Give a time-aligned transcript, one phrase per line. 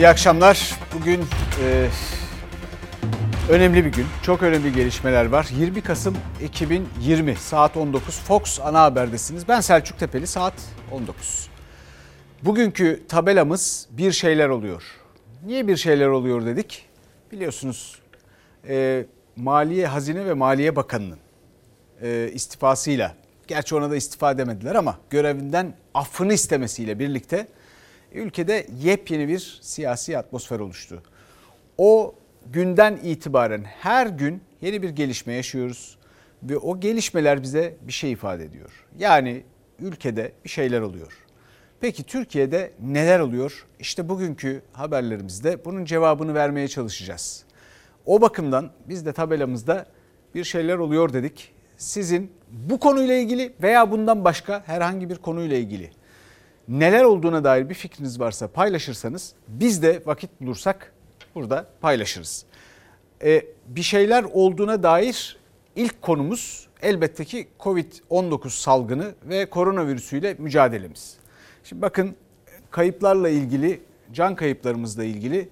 [0.00, 0.78] İyi akşamlar.
[0.94, 1.20] Bugün
[1.64, 1.88] e,
[3.50, 4.06] önemli bir gün.
[4.22, 5.48] Çok önemli gelişmeler var.
[5.58, 9.48] 20 Kasım 2020 saat 19 Fox ana haberdesiniz.
[9.48, 10.54] Ben Selçuk Tepeli saat
[10.92, 11.48] 19.
[12.42, 14.82] Bugünkü tabelamız bir şeyler oluyor.
[15.46, 16.86] Niye bir şeyler oluyor dedik?
[17.32, 17.98] Biliyorsunuz
[18.68, 19.06] e,
[19.36, 21.18] Maliye, Hazine ve Maliye Bakanı'nın
[22.02, 23.14] e, istifasıyla,
[23.46, 27.46] gerçi ona da istifa demediler ama görevinden affını istemesiyle birlikte
[28.12, 31.02] ülkede yepyeni bir siyasi atmosfer oluştu.
[31.78, 32.14] O
[32.52, 35.98] günden itibaren her gün yeni bir gelişme yaşıyoruz
[36.42, 38.86] ve o gelişmeler bize bir şey ifade ediyor.
[38.98, 39.42] Yani
[39.80, 41.12] ülkede bir şeyler oluyor.
[41.80, 43.66] Peki Türkiye'de neler oluyor?
[43.78, 47.44] İşte bugünkü haberlerimizde bunun cevabını vermeye çalışacağız.
[48.06, 49.86] O bakımdan biz de tabelamızda
[50.34, 51.52] bir şeyler oluyor dedik.
[51.76, 55.90] Sizin bu konuyla ilgili veya bundan başka herhangi bir konuyla ilgili
[56.70, 60.92] neler olduğuna dair bir fikriniz varsa paylaşırsanız biz de vakit bulursak
[61.34, 62.44] burada paylaşırız.
[63.22, 65.38] Ee, bir şeyler olduğuna dair
[65.76, 71.16] ilk konumuz elbette ki Covid-19 salgını ve koronavirüsüyle mücadelemiz.
[71.64, 72.16] Şimdi bakın
[72.70, 73.80] kayıplarla ilgili,
[74.12, 75.48] can kayıplarımızla ilgili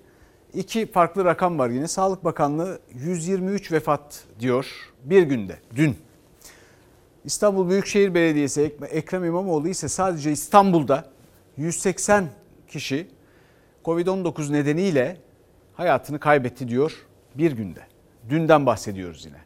[0.55, 1.89] iki farklı rakam var yine.
[1.89, 4.67] Sağlık Bakanlığı 123 vefat diyor
[5.05, 5.97] bir günde, dün.
[7.25, 11.05] İstanbul Büyükşehir Belediyesi Ekrem İmamoğlu ise sadece İstanbul'da
[11.57, 12.29] 180
[12.69, 13.09] kişi
[13.85, 15.17] Covid-19 nedeniyle
[15.75, 17.81] hayatını kaybetti diyor bir günde.
[18.29, 19.39] Dünden bahsediyoruz yine.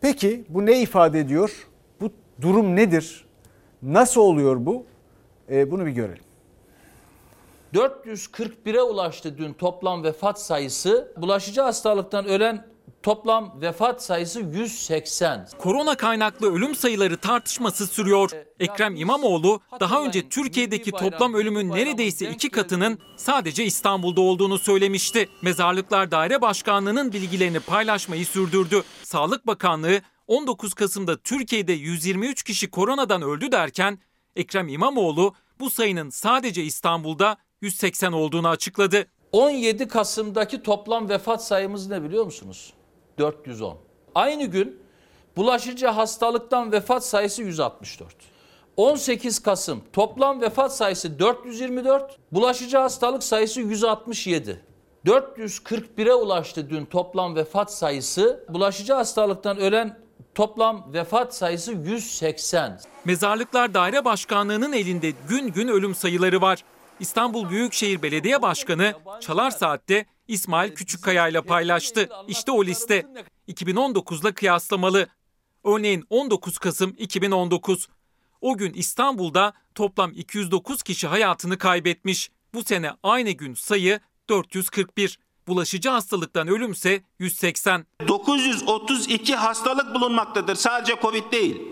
[0.00, 1.68] Peki bu ne ifade ediyor?
[2.00, 3.24] Bu durum nedir?
[3.82, 4.86] Nasıl oluyor bu?
[5.50, 6.24] Ee, bunu bir görelim.
[7.74, 11.12] 441'e ulaştı dün toplam vefat sayısı.
[11.16, 12.71] Bulaşıcı hastalıktan ölen
[13.02, 15.48] Toplam vefat sayısı 180.
[15.58, 18.30] Korona kaynaklı ölüm sayıları tartışması sürüyor.
[18.60, 25.28] Ekrem İmamoğlu daha önce Türkiye'deki toplam ölümün neredeyse iki katının sadece İstanbul'da olduğunu söylemişti.
[25.42, 28.82] Mezarlıklar Daire Başkanlığı'nın bilgilerini paylaşmayı sürdürdü.
[29.02, 33.98] Sağlık Bakanlığı 19 Kasım'da Türkiye'de 123 kişi koronadan öldü derken
[34.36, 39.06] Ekrem İmamoğlu bu sayının sadece İstanbul'da 180 olduğunu açıkladı.
[39.32, 42.72] 17 Kasım'daki toplam vefat sayımız ne biliyor musunuz?
[43.18, 43.76] 410.
[44.14, 44.82] Aynı gün
[45.36, 48.14] bulaşıcı hastalıktan vefat sayısı 164.
[48.76, 54.64] 18 Kasım toplam vefat sayısı 424, bulaşıcı hastalık sayısı 167.
[55.06, 58.44] 441'e ulaştı dün toplam vefat sayısı.
[58.48, 59.98] Bulaşıcı hastalıktan ölen
[60.34, 62.80] toplam vefat sayısı 180.
[63.04, 66.64] Mezarlıklar Daire Başkanlığı'nın elinde gün gün ölüm sayıları var.
[67.02, 72.08] İstanbul Büyükşehir Belediye Başkanı Çalar Saat'te İsmail Küçükkaya ile paylaştı.
[72.28, 73.06] İşte o liste
[73.48, 75.06] 2019'la kıyaslamalı.
[75.64, 77.88] Örneğin 19 Kasım 2019.
[78.40, 82.30] O gün İstanbul'da toplam 209 kişi hayatını kaybetmiş.
[82.54, 85.18] Bu sene aynı gün sayı 441.
[85.48, 87.86] Bulaşıcı hastalıktan ölümse 180.
[88.08, 90.54] 932 hastalık bulunmaktadır.
[90.54, 91.71] Sadece Covid değil.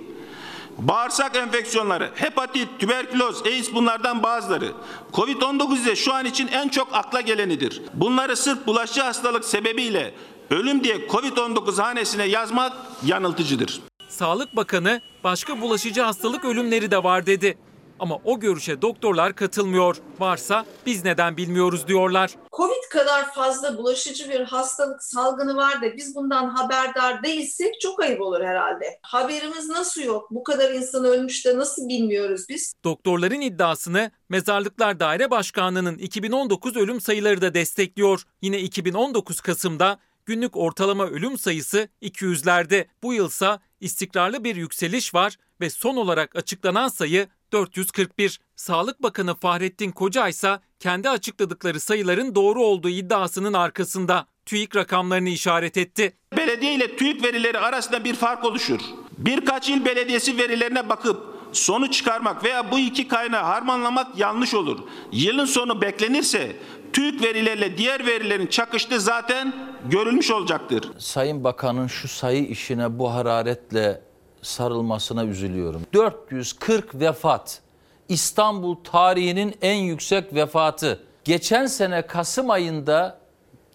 [0.81, 4.73] Bağırsak enfeksiyonları, hepatit, tüberküloz, AIDS bunlardan bazıları.
[5.13, 7.83] Covid-19 ise şu an için en çok akla gelenidir.
[7.95, 10.15] Bunları sırf bulaşıcı hastalık sebebiyle
[10.51, 12.73] ölüm diye Covid-19 hanesine yazmak
[13.05, 13.81] yanıltıcıdır.
[14.09, 17.59] Sağlık Bakanı başka bulaşıcı hastalık ölümleri de var dedi.
[18.01, 19.97] Ama o görüşe doktorlar katılmıyor.
[20.19, 22.35] Varsa biz neden bilmiyoruz diyorlar.
[22.53, 28.21] Covid kadar fazla bulaşıcı bir hastalık salgını var da biz bundan haberdar değilsek çok ayıp
[28.21, 28.99] olur herhalde.
[29.03, 30.31] Haberimiz nasıl yok?
[30.31, 32.75] Bu kadar insan ölmüş de nasıl bilmiyoruz biz?
[32.85, 38.23] Doktorların iddiasını Mezarlıklar Daire Başkanlığı'nın 2019 ölüm sayıları da destekliyor.
[38.43, 42.87] Yine 2019 Kasım'da günlük ortalama ölüm sayısı 200'lerde.
[43.03, 48.41] Bu yılsa istikrarlı bir yükseliş var ve son olarak açıklanan sayı 441.
[48.57, 55.77] Sağlık Bakanı Fahrettin Koca ise kendi açıkladıkları sayıların doğru olduğu iddiasının arkasında TÜİK rakamlarını işaret
[55.77, 56.17] etti.
[56.37, 58.81] Belediye ile TÜİK verileri arasında bir fark oluşur.
[59.19, 64.79] Birkaç il belediyesi verilerine bakıp sonuç çıkarmak veya bu iki kaynağı harmanlamak yanlış olur.
[65.13, 66.57] Yılın sonu beklenirse
[66.93, 69.55] TÜİK verileriyle diğer verilerin çakıştığı zaten
[69.91, 70.91] görülmüş olacaktır.
[70.99, 74.10] Sayın Bakan'ın şu sayı işine bu hararetle
[74.43, 75.83] sarılmasına üzülüyorum.
[75.93, 77.61] 440 vefat.
[78.09, 81.01] İstanbul tarihinin en yüksek vefatı.
[81.25, 83.21] Geçen sene Kasım ayında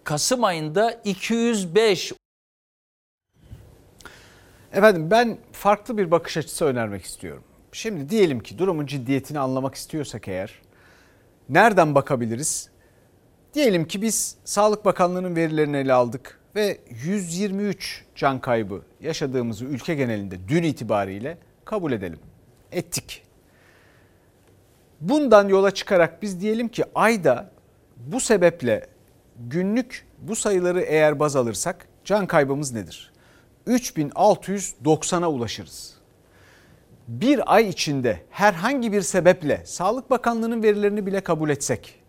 [0.04, 2.14] Kasım ayında 205
[4.74, 7.44] Efendim ben farklı bir bakış açısı önermek istiyorum.
[7.72, 10.62] Şimdi diyelim ki durumun ciddiyetini anlamak istiyorsak eğer
[11.50, 12.70] nereden bakabiliriz?
[13.54, 20.48] Diyelim ki biz Sağlık Bakanlığı'nın verilerini ele aldık ve 123 can kaybı yaşadığımızı ülke genelinde
[20.48, 22.20] dün itibariyle kabul edelim.
[22.72, 23.24] Ettik.
[25.02, 27.52] Bundan yola çıkarak biz diyelim ki ayda
[27.98, 28.88] Bu sebeple
[29.40, 33.12] günlük bu sayıları eğer baz alırsak can kaybımız nedir?
[33.68, 35.96] 3690'a ulaşırız.
[37.08, 42.04] Bir ay içinde herhangi bir sebeple Sağlık Bakanlığı'nın verilerini bile kabul etsek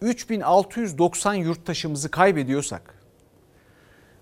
[0.00, 2.99] 3690 yurttaşımızı kaybediyorsak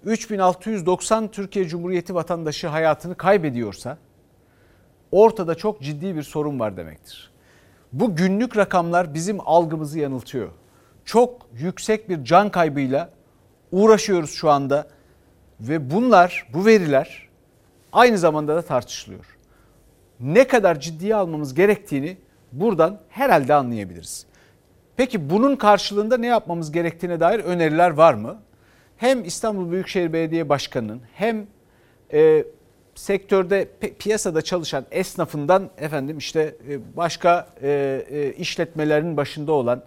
[0.04, 3.98] 3690 Türkiye Cumhuriyeti vatandaşı hayatını kaybediyorsa
[5.12, 7.30] ortada çok ciddi bir sorun var demektir.
[7.92, 10.48] Bu günlük rakamlar bizim algımızı yanıltıyor.
[11.04, 13.10] Çok yüksek bir can kaybıyla
[13.72, 14.86] uğraşıyoruz şu anda
[15.60, 17.28] ve bunlar, bu veriler
[17.92, 19.24] aynı zamanda da tartışılıyor.
[20.20, 22.16] Ne kadar ciddiye almamız gerektiğini
[22.52, 24.26] buradan herhalde anlayabiliriz.
[24.96, 28.38] Peki bunun karşılığında ne yapmamız gerektiğine dair öneriler var mı?
[28.98, 31.46] Hem İstanbul Büyükşehir Belediye Başkanı'nın hem
[32.12, 32.44] e,
[32.94, 33.68] sektörde
[33.98, 39.82] piyasada çalışan esnafından efendim işte e, başka e, e, işletmelerin başında olan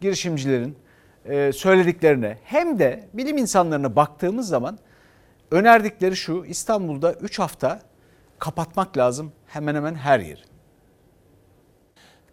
[0.00, 0.76] girişimcilerin
[1.24, 4.78] e, söylediklerine hem de bilim insanlarına baktığımız zaman
[5.50, 7.80] önerdikleri şu İstanbul'da 3 hafta
[8.38, 10.40] kapatmak lazım hemen hemen her yeri.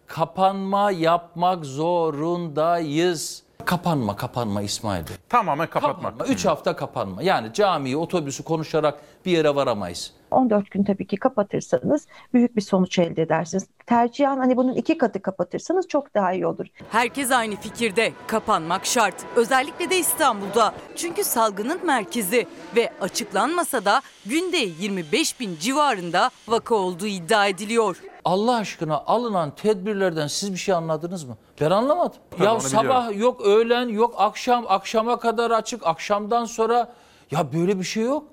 [0.06, 3.42] Kapanma yapmak zorundayız.
[3.64, 5.16] Kapanma, kapanma İsmail Bey.
[5.28, 6.12] Tamamen kapatmak.
[6.12, 7.22] Kapanma, 3 hafta kapanma.
[7.22, 10.12] Yani camiyi, otobüsü konuşarak bir yere varamayız.
[10.32, 13.66] 14 gün tabii ki kapatırsanız büyük bir sonuç elde edersiniz.
[13.86, 16.66] Tercihen hani bunun iki katı kapatırsanız çok daha iyi olur.
[16.90, 18.12] Herkes aynı fikirde.
[18.26, 19.14] Kapanmak şart.
[19.36, 20.74] Özellikle de İstanbul'da.
[20.96, 22.46] Çünkü salgının merkezi
[22.76, 28.02] ve açıklanmasa da günde 25 bin civarında vaka olduğu iddia ediliyor.
[28.24, 31.36] Allah aşkına alınan tedbirlerden siz bir şey anladınız mı?
[31.60, 32.18] Ben anlamadım.
[32.30, 33.20] Tabii ya sabah biliyorum.
[33.20, 36.92] yok öğlen yok akşam akşama kadar açık akşamdan sonra
[37.30, 38.24] ya böyle bir şey yok.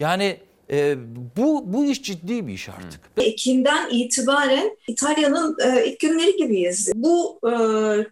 [0.00, 0.96] Yani e,
[1.36, 3.00] bu bu iş ciddi bir iş artık.
[3.16, 6.92] Ekim'den itibaren İtalya'nın e, ilk günleri gibiyiz.
[6.94, 7.52] Bu e,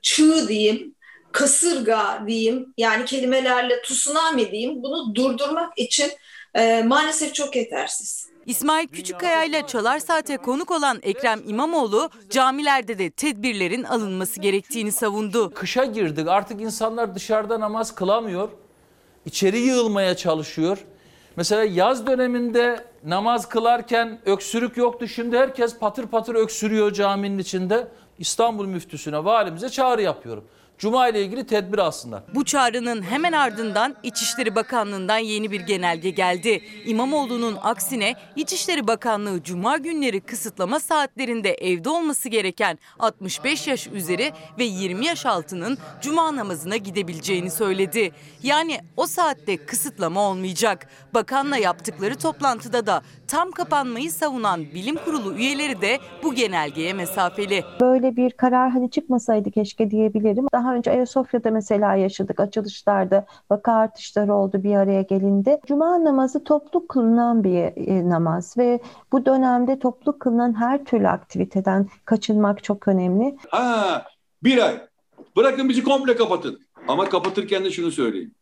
[0.02, 0.94] çığ diyeyim,
[1.32, 6.10] kasırga diyeyim, yani kelimelerle tsunami diyeyim, bunu durdurmak için
[6.54, 8.28] e, maalesef çok yetersiz.
[8.46, 15.50] İsmail Küçükkaya ile Çalar Saat'e konuk olan Ekrem İmamoğlu camilerde de tedbirlerin alınması gerektiğini savundu.
[15.54, 18.48] Kışa girdik artık insanlar dışarıda namaz kılamıyor.
[19.26, 20.78] İçeri yığılmaya çalışıyor.
[21.38, 25.08] Mesela yaz döneminde namaz kılarken öksürük yoktu.
[25.08, 27.88] Şimdi herkes patır patır öksürüyor caminin içinde.
[28.18, 30.44] İstanbul müftüsüne, valimize çağrı yapıyorum.
[30.78, 32.22] Cuma ile ilgili tedbir alsınlar.
[32.34, 36.60] Bu çağrının hemen ardından İçişleri Bakanlığı'ndan yeni bir genelge geldi.
[36.86, 44.64] İmamoğlu'nun aksine İçişleri Bakanlığı cuma günleri kısıtlama saatlerinde evde olması gereken 65 yaş üzeri ve
[44.64, 48.10] 20 yaş altının cuma namazına gidebileceğini söyledi.
[48.42, 50.88] Yani o saatte kısıtlama olmayacak.
[51.14, 57.64] Bakanla yaptıkları toplantıda da tam kapanmayı savunan bilim kurulu üyeleri de bu genelgeye mesafeli.
[57.80, 60.46] Böyle bir karar hani çıkmasaydı keşke diyebilirim.
[60.54, 65.60] Daha önce Ayasofya'da mesela yaşadık açılışlarda vaka artışları oldu bir araya gelindi.
[65.66, 68.80] Cuma namazı toplu kılınan bir e, namaz ve
[69.12, 73.36] bu dönemde toplu kılınan her türlü aktiviteden kaçınmak çok önemli.
[73.48, 74.04] Ha,
[74.42, 74.80] bir ay.
[75.36, 76.60] Bırakın bizi komple kapatın.
[76.88, 78.34] Ama kapatırken de şunu söyleyeyim.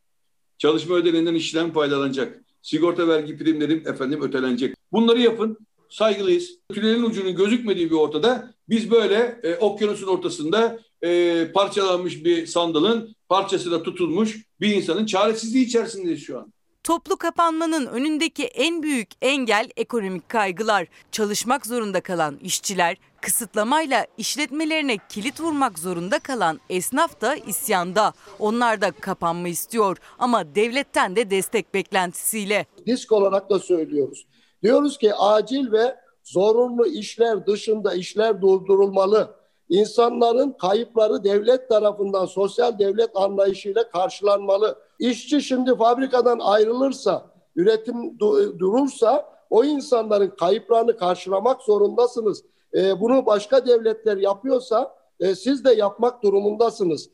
[0.58, 2.40] Çalışma ödeneğinden işlem faydalanacak.
[2.62, 4.74] Sigorta vergi primlerim efendim ötelenecek.
[4.92, 5.58] Bunları yapın.
[5.90, 6.50] Saygılıyız.
[6.72, 13.82] Tünelin ucunun gözükmediği bir ortada biz böyle e, okyanusun ortasında e, parçalanmış bir sandalın parçasına
[13.82, 16.52] tutulmuş bir insanın çaresizliği içerisindeyiz şu an.
[16.84, 20.86] Toplu kapanmanın önündeki en büyük engel ekonomik kaygılar.
[21.12, 28.12] Çalışmak zorunda kalan işçiler, kısıtlamayla işletmelerine kilit vurmak zorunda kalan esnaf da isyanda.
[28.38, 32.66] Onlar da kapanma istiyor ama devletten de destek beklentisiyle.
[32.86, 34.26] disk olarak da söylüyoruz.
[34.62, 39.45] Diyoruz ki acil ve zorunlu işler dışında işler durdurulmalı.
[39.68, 44.78] İnsanların kayıpları devlet tarafından sosyal devlet anlayışıyla karşılanmalı.
[44.98, 52.44] İşçi şimdi fabrikadan ayrılırsa, üretim du- durursa o insanların kayıplarını karşılamak zorundasınız.
[52.74, 57.10] Ee, bunu başka devletler yapıyorsa e, siz de yapmak durumundasınız.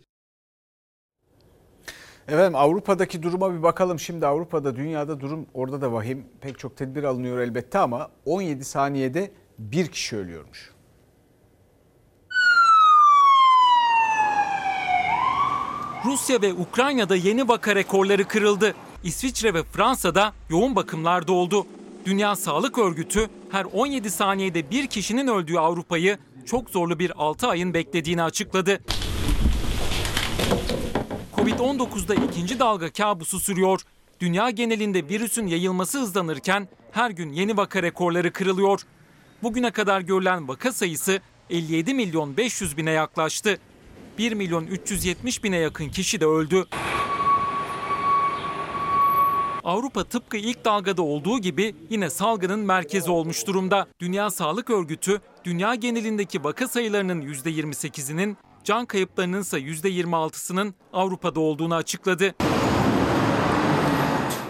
[2.29, 3.99] Efendim Avrupa'daki duruma bir bakalım.
[3.99, 6.27] Şimdi Avrupa'da, dünyada durum orada da vahim.
[6.41, 10.72] Pek çok tedbir alınıyor elbette ama 17 saniyede bir kişi ölüyormuş.
[16.05, 18.75] Rusya ve Ukrayna'da yeni vaka rekorları kırıldı.
[19.05, 21.67] İsviçre ve Fransa'da yoğun bakımlarda oldu.
[22.05, 27.75] Dünya Sağlık Örgütü her 17 saniyede bir kişinin öldüğü Avrupa'yı çok zorlu bir 6 ayın
[27.75, 28.81] beklediğini açıkladı.
[31.37, 33.81] Covid-19'da ikinci dalga kabusu sürüyor.
[34.21, 38.81] Dünya genelinde virüsün yayılması hızlanırken her gün yeni vaka rekorları kırılıyor.
[39.43, 43.59] Bugüne kadar görülen vaka sayısı 57 milyon 500 bine yaklaştı.
[44.19, 46.67] 1 milyon 370 bine yakın kişi de öldü.
[49.65, 53.87] Avrupa tıpkı ilk dalgada olduğu gibi yine salgının merkezi olmuş durumda.
[54.01, 62.35] Dünya Sağlık Örgütü, dünya genelindeki vaka sayılarının %28'inin, can kayıplarının ise %26'sının Avrupa'da olduğunu açıkladı.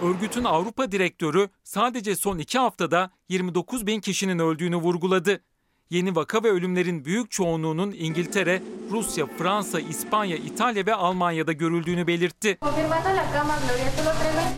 [0.03, 5.41] Örgütün Avrupa direktörü sadece son iki haftada 29 bin kişinin öldüğünü vurguladı.
[5.93, 12.59] Yeni vaka ve ölümlerin büyük çoğunluğunun İngiltere, Rusya, Fransa, İspanya, İtalya ve Almanya'da görüldüğünü belirtti.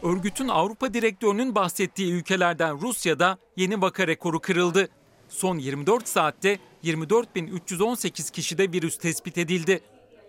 [0.02, 4.88] Örgütün Avrupa direktörünün bahsettiği ülkelerden Rusya'da yeni vaka rekoru kırıldı.
[5.28, 9.80] Son 24 saatte 24.318 kişide virüs tespit edildi.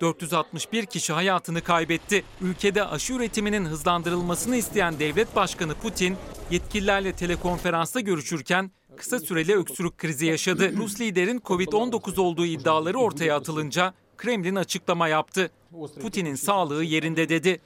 [0.01, 2.23] 461 kişi hayatını kaybetti.
[2.41, 6.17] Ülkede aşı üretiminin hızlandırılmasını isteyen devlet başkanı Putin,
[6.51, 10.77] yetkililerle telekonferansta görüşürken kısa süreli öksürük krizi yaşadı.
[10.77, 15.51] Rus liderin Covid-19 olduğu iddiaları ortaya atılınca Kremlin açıklama yaptı.
[16.01, 17.61] Putin'in sağlığı yerinde dedi.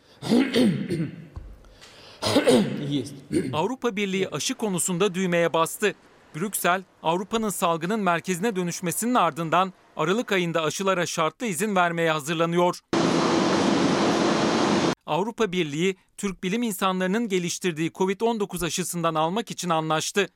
[3.54, 5.94] Avrupa Birliği aşı konusunda düğmeye bastı.
[6.36, 12.80] Brüksel, Avrupa'nın salgının merkezine dönüşmesinin ardından Aralık ayında aşılara şartlı izin vermeye hazırlanıyor.
[15.06, 20.28] Avrupa Birliği, Türk bilim insanlarının geliştirdiği Covid-19 aşısından almak için anlaştı.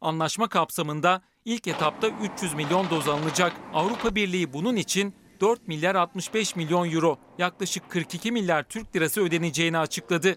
[0.00, 3.52] Anlaşma kapsamında ilk etapta 300 milyon doz alınacak.
[3.74, 9.78] Avrupa Birliği bunun için 4 milyar 65 milyon euro, yaklaşık 42 milyar Türk lirası ödeneceğini
[9.78, 10.36] açıkladı.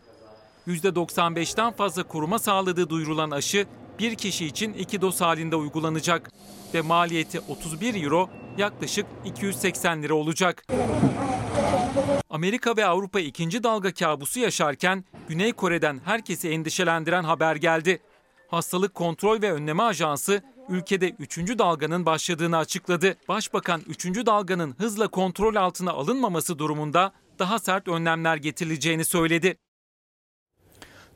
[0.68, 3.66] %95'ten fazla koruma sağladığı duyurulan aşı
[4.00, 6.32] bir kişi için iki doz halinde uygulanacak
[6.74, 10.66] ve maliyeti 31 euro yaklaşık 280 lira olacak.
[12.30, 18.00] Amerika ve Avrupa ikinci dalga kabusu yaşarken Güney Kore'den herkesi endişelendiren haber geldi.
[18.50, 21.38] Hastalık Kontrol ve Önleme Ajansı ülkede 3.
[21.38, 23.16] dalganın başladığını açıkladı.
[23.28, 24.06] Başbakan 3.
[24.06, 29.58] dalganın hızla kontrol altına alınmaması durumunda daha sert önlemler getirileceğini söyledi.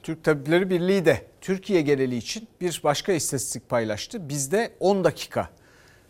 [0.04, 4.30] Türk Tabipleri Birliği de Türkiye geneli için bir başka istatistik paylaştı.
[4.30, 5.50] Bizde 10 dakika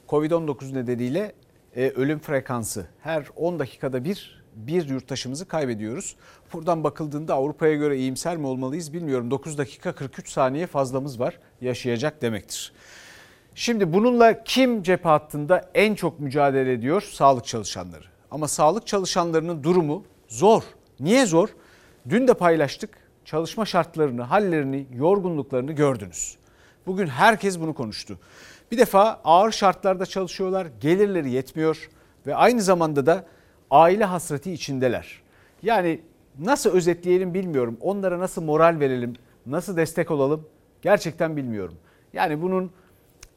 [0.07, 1.35] Covid-19 nedeniyle
[1.75, 6.15] e, ölüm frekansı her 10 dakikada bir bir yurttaşımızı kaybediyoruz.
[6.53, 9.31] Buradan bakıldığında Avrupa'ya göre iyimser mi olmalıyız bilmiyorum.
[9.31, 12.73] 9 dakika 43 saniye fazlamız var yaşayacak demektir.
[13.55, 17.01] Şimdi bununla kim cephe hattında en çok mücadele ediyor?
[17.01, 18.05] Sağlık çalışanları.
[18.31, 20.63] Ama sağlık çalışanlarının durumu zor.
[20.99, 21.49] Niye zor?
[22.09, 22.89] Dün de paylaştık.
[23.25, 26.37] Çalışma şartlarını, hallerini, yorgunluklarını gördünüz.
[26.85, 28.19] Bugün herkes bunu konuştu.
[28.71, 31.89] Bir defa ağır şartlarda çalışıyorlar, gelirleri yetmiyor
[32.27, 33.25] ve aynı zamanda da
[33.71, 35.21] aile hasreti içindeler.
[35.63, 36.01] Yani
[36.39, 37.77] nasıl özetleyelim bilmiyorum.
[37.81, 39.13] Onlara nasıl moral verelim,
[39.45, 40.47] nasıl destek olalım
[40.81, 41.75] gerçekten bilmiyorum.
[42.13, 42.71] Yani bunun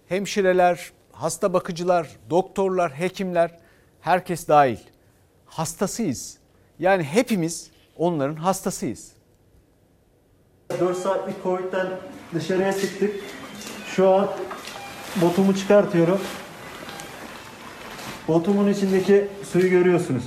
[0.09, 3.59] hemşireler, hasta bakıcılar, doktorlar, hekimler
[4.01, 4.79] herkes dahil.
[5.47, 6.39] Hastasıyız.
[6.79, 9.13] Yani hepimiz onların hastasıyız.
[10.81, 11.87] 4 saatlik Covid'den
[12.35, 13.15] dışarıya çıktık.
[13.87, 14.29] Şu an
[15.23, 16.21] botumu çıkartıyorum.
[18.29, 20.23] Botumun içindeki suyu görüyorsunuz.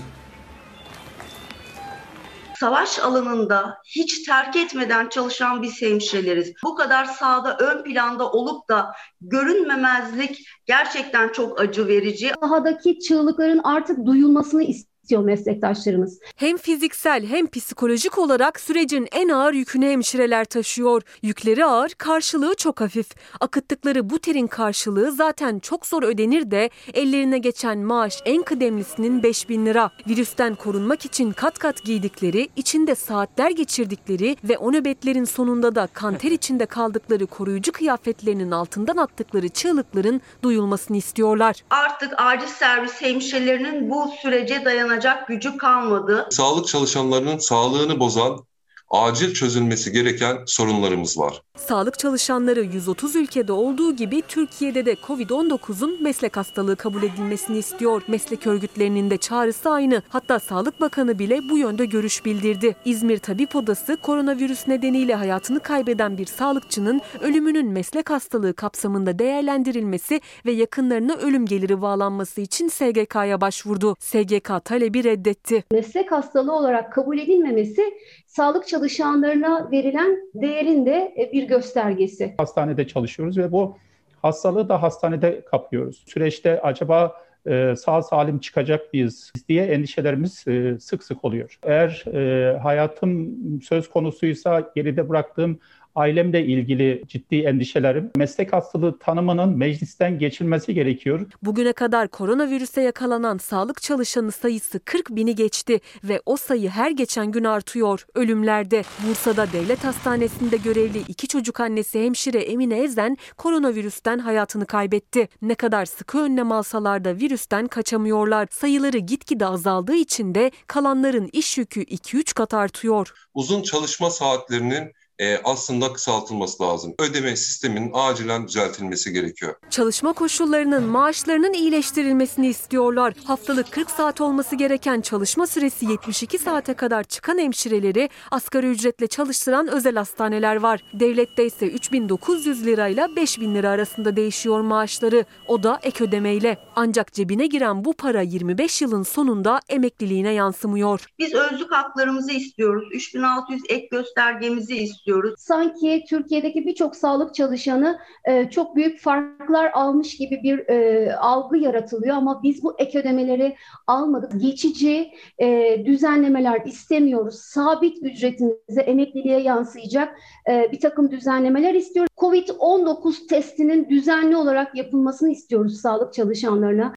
[2.60, 6.54] Savaş alanında hiç terk etmeden çalışan biz hemşireleriz.
[6.64, 8.92] Bu kadar sahada ön planda olup da
[9.22, 12.32] görünmemezlik gerçekten çok acı verici.
[12.42, 14.64] Sahadaki çığlıkların artık duyulmasını
[15.10, 16.20] istiyor meslektaşlarımız.
[16.36, 21.02] Hem fiziksel hem psikolojik olarak sürecin en ağır yükünü hemşireler taşıyor.
[21.22, 23.08] Yükleri ağır, karşılığı çok hafif.
[23.40, 29.66] Akıttıkları bu terin karşılığı zaten çok zor ödenir de ellerine geçen maaş en kıdemlisinin 5000
[29.66, 29.92] lira.
[30.08, 36.32] Virüsten korunmak için kat kat giydikleri, içinde saatler geçirdikleri ve o nöbetlerin sonunda da kanter
[36.32, 41.64] içinde kaldıkları koruyucu kıyafetlerinin altından attıkları çığlıkların duyulmasını istiyorlar.
[41.70, 46.28] Artık acil servis hemşirelerinin bu sürece dayanacak gücü kalmadı.
[46.32, 48.46] Sağlık çalışanlarının sağlığını bozan
[48.90, 51.42] acil çözülmesi gereken sorunlarımız var.
[51.58, 58.02] Sağlık çalışanları 130 ülkede olduğu gibi Türkiye'de de Covid-19'un meslek hastalığı kabul edilmesini istiyor.
[58.08, 60.02] Meslek örgütlerinin de çağrısı aynı.
[60.10, 62.76] Hatta Sağlık Bakanı bile bu yönde görüş bildirdi.
[62.86, 70.52] İzmir Tabip Odası koronavirüs nedeniyle hayatını kaybeden bir sağlıkçının ölümünün meslek hastalığı kapsamında değerlendirilmesi ve
[70.52, 73.96] yakınlarına ölüm geliri bağlanması için SGK'ya başvurdu.
[74.00, 75.64] SGK talebi reddetti.
[75.72, 77.84] Meslek hastalığı olarak kabul edilmemesi
[78.30, 82.34] sağlık çalışanlarına verilen değerin de bir göstergesi.
[82.38, 83.78] Hastanede çalışıyoruz ve bu
[84.22, 86.04] hastalığı da hastanede kapıyoruz.
[86.08, 87.16] Süreçte acaba
[87.48, 91.60] e, sağ salim çıkacak mıyız diye endişelerimiz e, sık sık oluyor.
[91.64, 95.60] Eğer e, hayatım söz konusuysa geride bıraktığım
[95.96, 98.12] ailemle ilgili ciddi endişelerim.
[98.16, 101.26] Meslek hastalığı tanımının meclisten geçilmesi gerekiyor.
[101.42, 107.32] Bugüne kadar koronavirüse yakalanan sağlık çalışanı sayısı 40 bini geçti ve o sayı her geçen
[107.32, 108.06] gün artıyor.
[108.16, 115.28] Ölümlerde Bursa'da devlet hastanesinde görevli iki çocuk annesi hemşire Emine Ezen koronavirüsten hayatını kaybetti.
[115.42, 118.48] Ne kadar sıkı önlem alsalar da virüsten kaçamıyorlar.
[118.52, 123.14] Sayıları gitgide azaldığı için de kalanların iş yükü 2-3 kat artıyor.
[123.34, 126.94] Uzun çalışma saatlerinin e, aslında kısaltılması lazım.
[127.00, 129.56] Ödeme sisteminin acilen düzeltilmesi gerekiyor.
[129.70, 133.14] Çalışma koşullarının, maaşlarının iyileştirilmesini istiyorlar.
[133.24, 139.68] Haftalık 40 saat olması gereken çalışma süresi 72 saate kadar çıkan hemşireleri asgari ücretle çalıştıran
[139.68, 140.80] özel hastaneler var.
[140.94, 145.26] Devlette ise 3900 lirayla 5000 lira arasında değişiyor maaşları.
[145.48, 146.58] O da ek ödemeyle.
[146.76, 151.06] Ancak cebine giren bu para 25 yılın sonunda emekliliğine yansımıyor.
[151.20, 152.90] Biz özlük haklarımızı istiyoruz.
[152.92, 155.09] 3600 ek göstergemizi istiyoruz.
[155.38, 162.16] Sanki Türkiye'deki birçok sağlık çalışanı e, çok büyük farklar almış gibi bir e, algı yaratılıyor
[162.16, 163.56] ama biz bu ek ödemeleri
[163.88, 164.42] almadık.
[164.42, 167.36] Geçici e, düzenlemeler istemiyoruz.
[167.36, 170.16] Sabit ücretimize, emekliliğe yansıyacak
[170.50, 172.10] e, bir takım düzenlemeler istiyoruz.
[172.18, 176.94] Covid-19 testinin düzenli olarak yapılmasını istiyoruz sağlık çalışanlarına.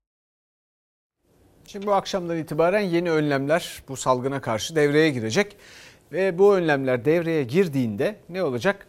[1.66, 5.56] Şimdi bu akşamdan itibaren yeni önlemler bu salgına karşı devreye girecek.
[6.12, 8.86] Ve bu önlemler devreye girdiğinde ne olacak?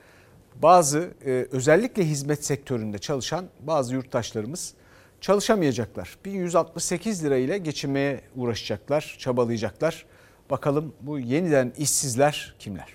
[0.55, 4.73] Bazı e, özellikle hizmet sektöründe çalışan bazı yurttaşlarımız
[5.21, 6.17] çalışamayacaklar.
[6.25, 10.05] 1168 lira ile geçinmeye uğraşacaklar, çabalayacaklar.
[10.49, 12.87] Bakalım bu yeniden işsizler kimler?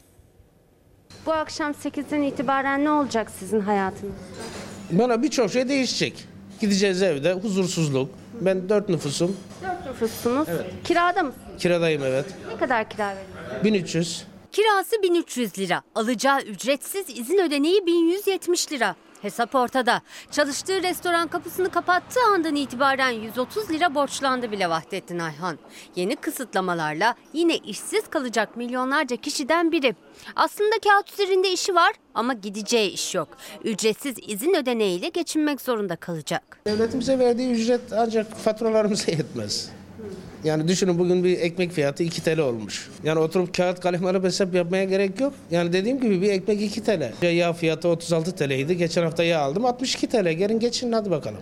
[1.27, 4.15] Bu akşam 8'den itibaren ne olacak sizin hayatınız?
[4.91, 6.29] Bana birçok şey değişecek.
[6.61, 8.11] Gideceğiz evde huzursuzluk.
[8.41, 9.37] Ben dört nüfusum.
[9.63, 10.49] Dört nüfussunuz.
[10.51, 10.67] Evet.
[10.85, 11.45] Kirada mısınız?
[11.59, 12.27] Kiradayım evet.
[12.53, 13.65] Ne kadar kira veriyorsunuz?
[13.65, 14.25] 1300.
[14.53, 15.83] Kirası 1300 lira.
[15.95, 18.97] Alacağı ücretsiz izin ödeneği 1170 lira.
[19.23, 20.03] Hesap ortada.
[20.31, 25.59] Çalıştığı restoran kapısını kapattığı andan itibaren 130 lira borçlandı bile Vahdettin Ayhan.
[25.97, 29.95] Yeni kısıtlamalarla yine işsiz kalacak milyonlarca kişiden biri.
[30.37, 33.29] Aslında kağıt üzerinde işi var ama gideceği iş yok.
[33.65, 36.59] Ücretsiz izin ödeneğiyle geçinmek zorunda kalacak.
[36.67, 39.71] Devletimize verdiği ücret ancak faturalarımıza yetmez.
[40.45, 42.91] Yani düşünün bugün bir ekmek fiyatı 2 TL olmuş.
[43.05, 45.33] Yani oturup kağıt kalem alıp hesap yapmaya gerek yok.
[45.51, 47.27] Yani dediğim gibi bir ekmek 2 TL.
[47.27, 48.77] Yağ fiyatı 36 TL'ydi.
[48.77, 50.33] Geçen hafta yağ aldım 62 TL.
[50.33, 51.39] Gelin geçin hadi bakalım.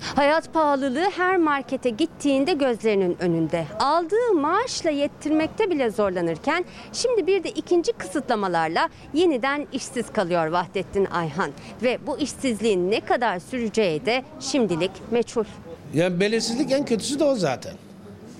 [0.00, 3.64] Hayat pahalılığı her markete gittiğinde gözlerinin önünde.
[3.80, 11.50] Aldığı maaşla yettirmekte bile zorlanırken şimdi bir de ikinci kısıtlamalarla yeniden işsiz kalıyor Vahdettin Ayhan.
[11.82, 15.44] Ve bu işsizliğin ne kadar süreceği de şimdilik meçhul.
[15.94, 17.72] Yani belirsizlik en kötüsü de o zaten.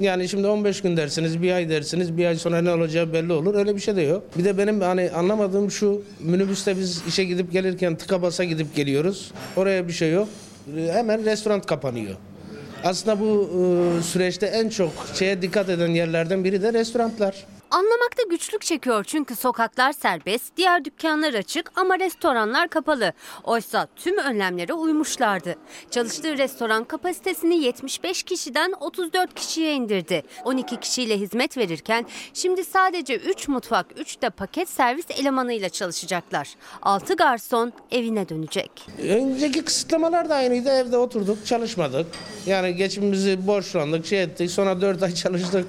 [0.00, 3.54] Yani şimdi 15 gün dersiniz, bir ay dersiniz, bir ay sonra ne olacağı belli olur.
[3.54, 4.22] Öyle bir şey de yok.
[4.38, 9.32] Bir de benim hani anlamadığım şu, minibüste biz işe gidip gelirken tıka basa gidip geliyoruz.
[9.56, 10.28] Oraya bir şey yok.
[10.92, 12.14] Hemen restoran kapanıyor.
[12.84, 13.50] Aslında bu
[13.98, 17.46] e, süreçte en çok şeye dikkat eden yerlerden biri de restoranlar.
[17.70, 23.12] Anlamakta güçlük çekiyor çünkü sokaklar serbest, diğer dükkanlar açık ama restoranlar kapalı.
[23.44, 25.54] Oysa tüm önlemlere uymuşlardı.
[25.90, 30.22] Çalıştığı restoran kapasitesini 75 kişiden 34 kişiye indirdi.
[30.44, 36.48] 12 kişiyle hizmet verirken şimdi sadece 3 mutfak, 3 de paket servis elemanıyla çalışacaklar.
[36.82, 38.70] 6 garson evine dönecek.
[39.02, 40.68] Önceki kısıtlamalar da aynıydı.
[40.68, 42.06] Evde oturduk, çalışmadık.
[42.46, 44.50] Yani geçimimizi borçlandık, şey ettik.
[44.50, 45.66] Sonra 4 ay çalıştık.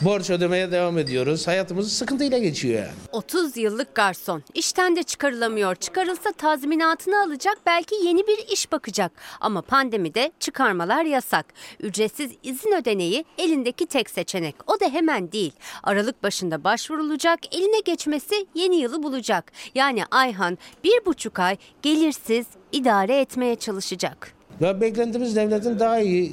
[0.00, 1.46] Borç ödemeye devam ediyoruz.
[1.46, 2.92] Hayatımız sıkıntıyla geçiyor yani.
[3.12, 4.42] 30 yıllık garson.
[4.54, 5.74] İşten de çıkarılamıyor.
[5.74, 9.12] Çıkarılsa tazminatını alacak belki yeni bir iş bakacak.
[9.40, 11.46] Ama pandemide çıkarmalar yasak.
[11.80, 14.54] Ücretsiz izin ödeneği elindeki tek seçenek.
[14.66, 15.52] O da hemen değil.
[15.82, 17.54] Aralık başında başvurulacak.
[17.54, 19.52] Eline geçmesi yeni yılı bulacak.
[19.74, 24.32] Yani Ayhan bir buçuk ay gelirsiz idare etmeye çalışacak.
[24.60, 26.32] Ve beklentimiz devletin daha iyi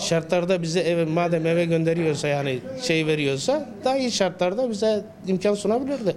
[0.00, 6.16] şartlarda bize eve madem eve gönderiyorsa yani şey veriyorsa daha iyi şartlarda bize imkan sunabilirdi.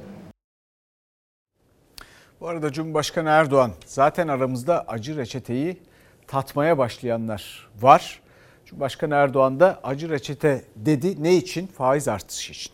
[2.42, 5.78] Bu arada Cumhurbaşkanı Erdoğan zaten aramızda acı reçeteyi
[6.28, 8.22] tatmaya başlayanlar var.
[8.66, 11.24] Cumhurbaşkanı Erdoğan da acı reçete dedi.
[11.24, 11.68] Ne için?
[11.68, 12.72] Faiz artışı için.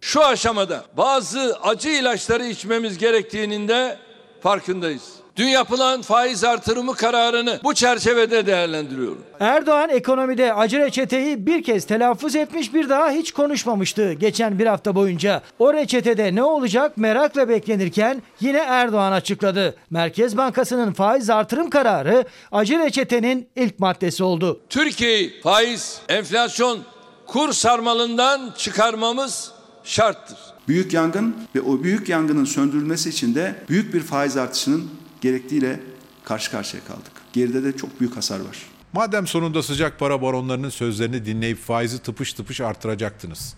[0.00, 3.98] Şu aşamada bazı acı ilaçları içmemiz gerektiğinin de
[4.40, 5.19] farkındayız.
[5.36, 9.24] Dün yapılan faiz artırımı kararını bu çerçevede değerlendiriyorum.
[9.40, 14.94] Erdoğan ekonomide acı reçeteyi bir kez telaffuz etmiş bir daha hiç konuşmamıştı geçen bir hafta
[14.94, 15.42] boyunca.
[15.58, 19.74] O reçetede ne olacak merakla beklenirken yine Erdoğan açıkladı.
[19.90, 24.60] Merkez Bankası'nın faiz artırım kararı acı reçetenin ilk maddesi oldu.
[24.68, 26.78] Türkiye'yi faiz, enflasyon,
[27.26, 29.52] kur sarmalından çıkarmamız
[29.84, 30.38] şarttır.
[30.68, 34.90] Büyük yangın ve o büyük yangının söndürülmesi için de büyük bir faiz artışının
[35.20, 35.80] gerektiğiyle
[36.24, 37.12] karşı karşıya kaldık.
[37.32, 38.56] Geride de çok büyük hasar var.
[38.92, 43.54] Madem sonunda sıcak para baronlarının sözlerini dinleyip faizi tıpış tıpış artıracaktınız.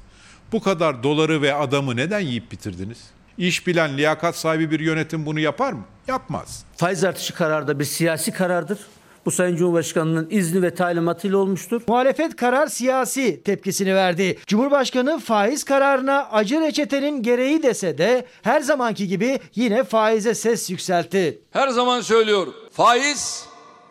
[0.52, 2.98] Bu kadar doları ve adamı neden yiyip bitirdiniz?
[3.38, 5.84] İş bilen, liyakat sahibi bir yönetim bunu yapar mı?
[6.08, 6.64] Yapmaz.
[6.76, 8.78] Faiz artışı kararı da bir siyasi karardır.
[9.26, 11.82] Bu Sayın Cumhurbaşkanı'nın izni ve talimatıyla olmuştur.
[11.88, 14.38] Muhalefet karar siyasi tepkisini verdi.
[14.46, 21.42] Cumhurbaşkanı faiz kararına acı reçetenin gereği dese de her zamanki gibi yine faize ses yükseltti.
[21.50, 22.54] Her zaman söylüyorum.
[22.72, 23.44] Faiz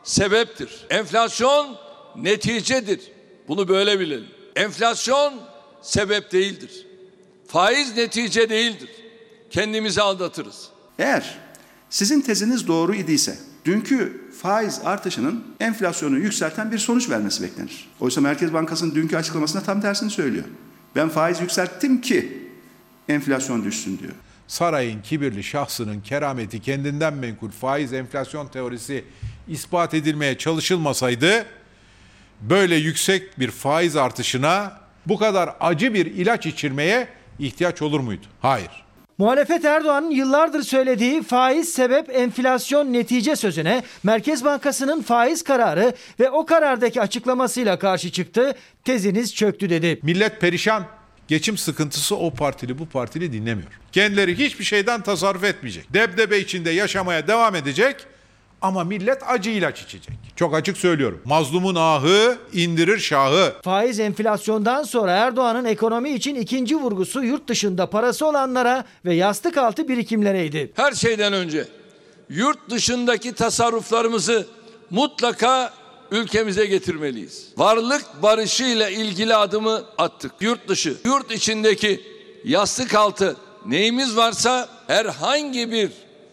[0.04, 0.86] sebeptir.
[0.90, 1.76] Enflasyon
[2.16, 3.00] neticedir.
[3.48, 4.28] Bunu böyle bilelim.
[4.56, 5.34] Enflasyon
[5.82, 6.88] sebep değildir.
[7.48, 8.90] Faiz netice değildir.
[9.50, 10.70] Kendimizi aldatırız.
[11.00, 11.38] Eğer
[11.90, 17.90] sizin teziniz doğru idiyse dünkü faiz artışının enflasyonu yükselten bir sonuç vermesi beklenir.
[18.00, 20.46] Oysa Merkez Bankası'nın dünkü açıklamasında tam tersini söylüyor.
[20.96, 22.48] Ben faiz yükselttim ki
[23.10, 24.12] enflasyon düşsün diyor.
[24.48, 29.06] Sarayın kibirli şahsının kerameti kendinden menkul faiz enflasyon teorisi
[29.48, 31.46] ispat edilmeye çalışılmasaydı
[32.42, 37.08] böyle yüksek bir faiz artışına bu kadar acı bir ilaç içirmeye
[37.40, 38.26] ihtiyaç olur muydu?
[38.42, 38.84] Hayır.
[39.22, 46.46] Muhalefet Erdoğan'ın yıllardır söylediği faiz sebep enflasyon netice sözüne Merkez Bankası'nın faiz kararı ve o
[46.46, 48.56] karardaki açıklamasıyla karşı çıktı.
[48.84, 50.00] Teziniz çöktü dedi.
[50.04, 50.86] Millet perişan.
[51.28, 53.72] Geçim sıkıntısı o partili bu partili dinlemiyor.
[53.92, 55.94] Kendileri hiçbir şeyden tasarruf etmeyecek.
[55.94, 57.96] Debdebe içinde yaşamaya devam edecek
[58.62, 60.16] ama millet acı ilaç içecek.
[60.42, 61.22] Çok açık söylüyorum.
[61.26, 63.54] Mazlumun ahı indirir şahı.
[63.64, 69.88] Faiz enflasyondan sonra Erdoğan'ın ekonomi için ikinci vurgusu yurt dışında parası olanlara ve yastık altı
[69.88, 70.72] birikimlereydi.
[70.76, 71.68] Her şeyden önce
[72.30, 74.48] yurt dışındaki tasarruflarımızı
[74.90, 75.74] mutlaka
[76.12, 77.48] ülkemize getirmeliyiz.
[77.58, 80.32] Varlık barışı ile ilgili adımı attık.
[80.40, 82.02] Yurt dışı, yurt içindeki
[82.46, 85.92] yastık altı neyimiz varsa herhangi bir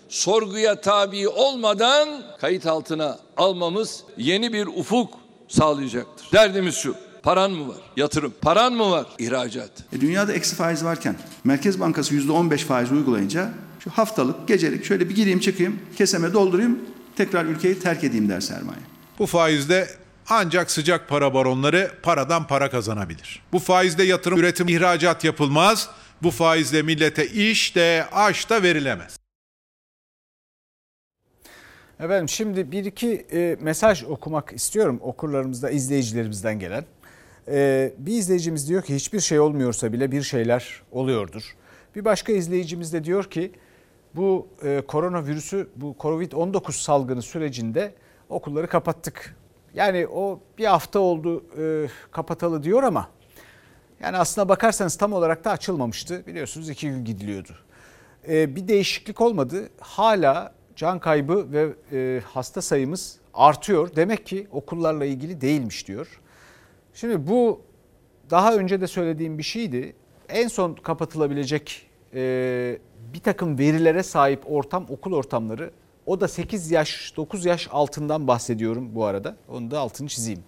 [0.09, 2.09] sorguya tabi olmadan
[2.40, 5.14] kayıt altına almamız yeni bir ufuk
[5.49, 6.27] sağlayacaktır.
[6.33, 6.94] Derdimiz şu.
[7.23, 7.77] Paran mı var?
[7.97, 8.35] Yatırım.
[8.40, 9.07] Paran mı var?
[9.18, 9.71] İhracat.
[9.92, 13.51] E, dünyada eksi faiz varken Merkez Bankası %15 faiz uygulayınca
[13.85, 16.79] şu haftalık, gecelik şöyle bir gireyim çıkayım, keseme doldurayım,
[17.16, 18.81] tekrar ülkeyi terk edeyim der sermaye.
[19.18, 19.88] Bu faizde
[20.29, 23.42] ancak sıcak para baronları paradan para kazanabilir.
[23.53, 25.88] Bu faizde yatırım, üretim, ihracat yapılmaz.
[26.23, 29.18] Bu faizle millete iş de aş da verilemez.
[32.00, 36.84] Efendim şimdi bir iki e, mesaj okumak istiyorum okurlarımızda, izleyicilerimizden gelen.
[37.48, 41.56] E, bir izleyicimiz diyor ki hiçbir şey olmuyorsa bile bir şeyler oluyordur.
[41.96, 43.52] Bir başka izleyicimiz de diyor ki
[44.14, 47.94] bu e, koronavirüsü, bu Covid-19 salgını sürecinde
[48.28, 49.37] okulları kapattık.
[49.74, 53.08] Yani o bir hafta oldu e, kapatalı diyor ama
[54.00, 56.26] yani aslına bakarsanız tam olarak da açılmamıştı.
[56.26, 57.52] Biliyorsunuz iki gün gidiliyordu.
[58.28, 59.70] E, bir değişiklik olmadı.
[59.80, 63.96] Hala can kaybı ve e, hasta sayımız artıyor.
[63.96, 66.20] Demek ki okullarla ilgili değilmiş diyor.
[66.94, 67.60] Şimdi bu
[68.30, 69.96] daha önce de söylediğim bir şeydi.
[70.28, 72.78] En son kapatılabilecek e,
[73.14, 75.70] bir takım verilere sahip ortam okul ortamları.
[76.06, 79.36] O da 8 yaş 9 yaş altından bahsediyorum bu arada.
[79.48, 80.40] Onu da altını çizeyim.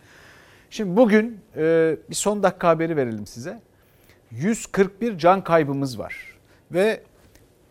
[0.70, 3.60] Şimdi bugün e, bir son dakika haberi verelim size.
[4.30, 6.38] 141 can kaybımız var
[6.72, 7.02] ve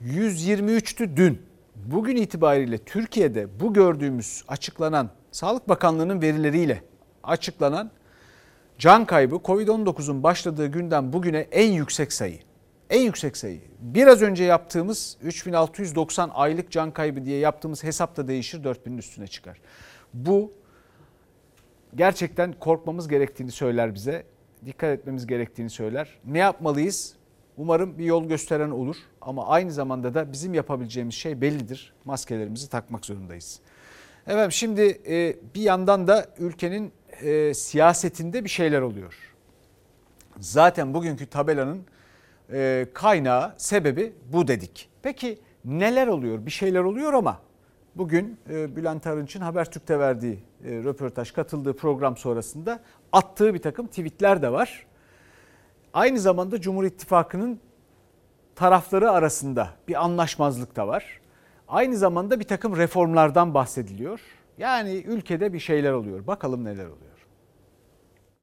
[0.04, 1.49] 123'tü dün.
[1.86, 6.84] Bugün itibariyle Türkiye'de bu gördüğümüz açıklanan Sağlık Bakanlığı'nın verileriyle
[7.24, 7.92] açıklanan
[8.78, 12.40] can kaybı Covid-19'un başladığı günden bugüne en yüksek sayı.
[12.90, 13.62] En yüksek sayı.
[13.80, 19.62] Biraz önce yaptığımız 3690 aylık can kaybı diye yaptığımız hesap da değişir 4000'in üstüne çıkar.
[20.14, 20.54] Bu
[21.96, 24.24] gerçekten korkmamız gerektiğini söyler bize.
[24.66, 26.20] Dikkat etmemiz gerektiğini söyler.
[26.26, 27.19] Ne yapmalıyız?
[27.60, 31.94] Umarım bir yol gösteren olur ama aynı zamanda da bizim yapabileceğimiz şey bellidir.
[32.06, 33.60] Maskelerimizi takmak zorundayız.
[34.28, 36.92] Evet şimdi e, bir yandan da ülkenin
[37.22, 39.14] e, siyasetinde bir şeyler oluyor.
[40.40, 41.82] Zaten bugünkü tabelanın
[42.52, 44.90] e, kaynağı, sebebi bu dedik.
[45.02, 46.46] Peki neler oluyor?
[46.46, 47.42] Bir şeyler oluyor ama
[47.96, 52.80] bugün Bülent Arınç'ın Habertürk'te verdiği röportaj, katıldığı program sonrasında
[53.12, 54.89] attığı bir takım tweetler de var
[56.00, 57.60] aynı zamanda Cumhur İttifakı'nın
[58.56, 61.20] tarafları arasında bir anlaşmazlık da var.
[61.68, 64.22] Aynı zamanda bir takım reformlardan bahsediliyor.
[64.58, 66.28] Yani ülkede bir şeyler oluyor.
[66.28, 67.09] Bakalım neler oluyor.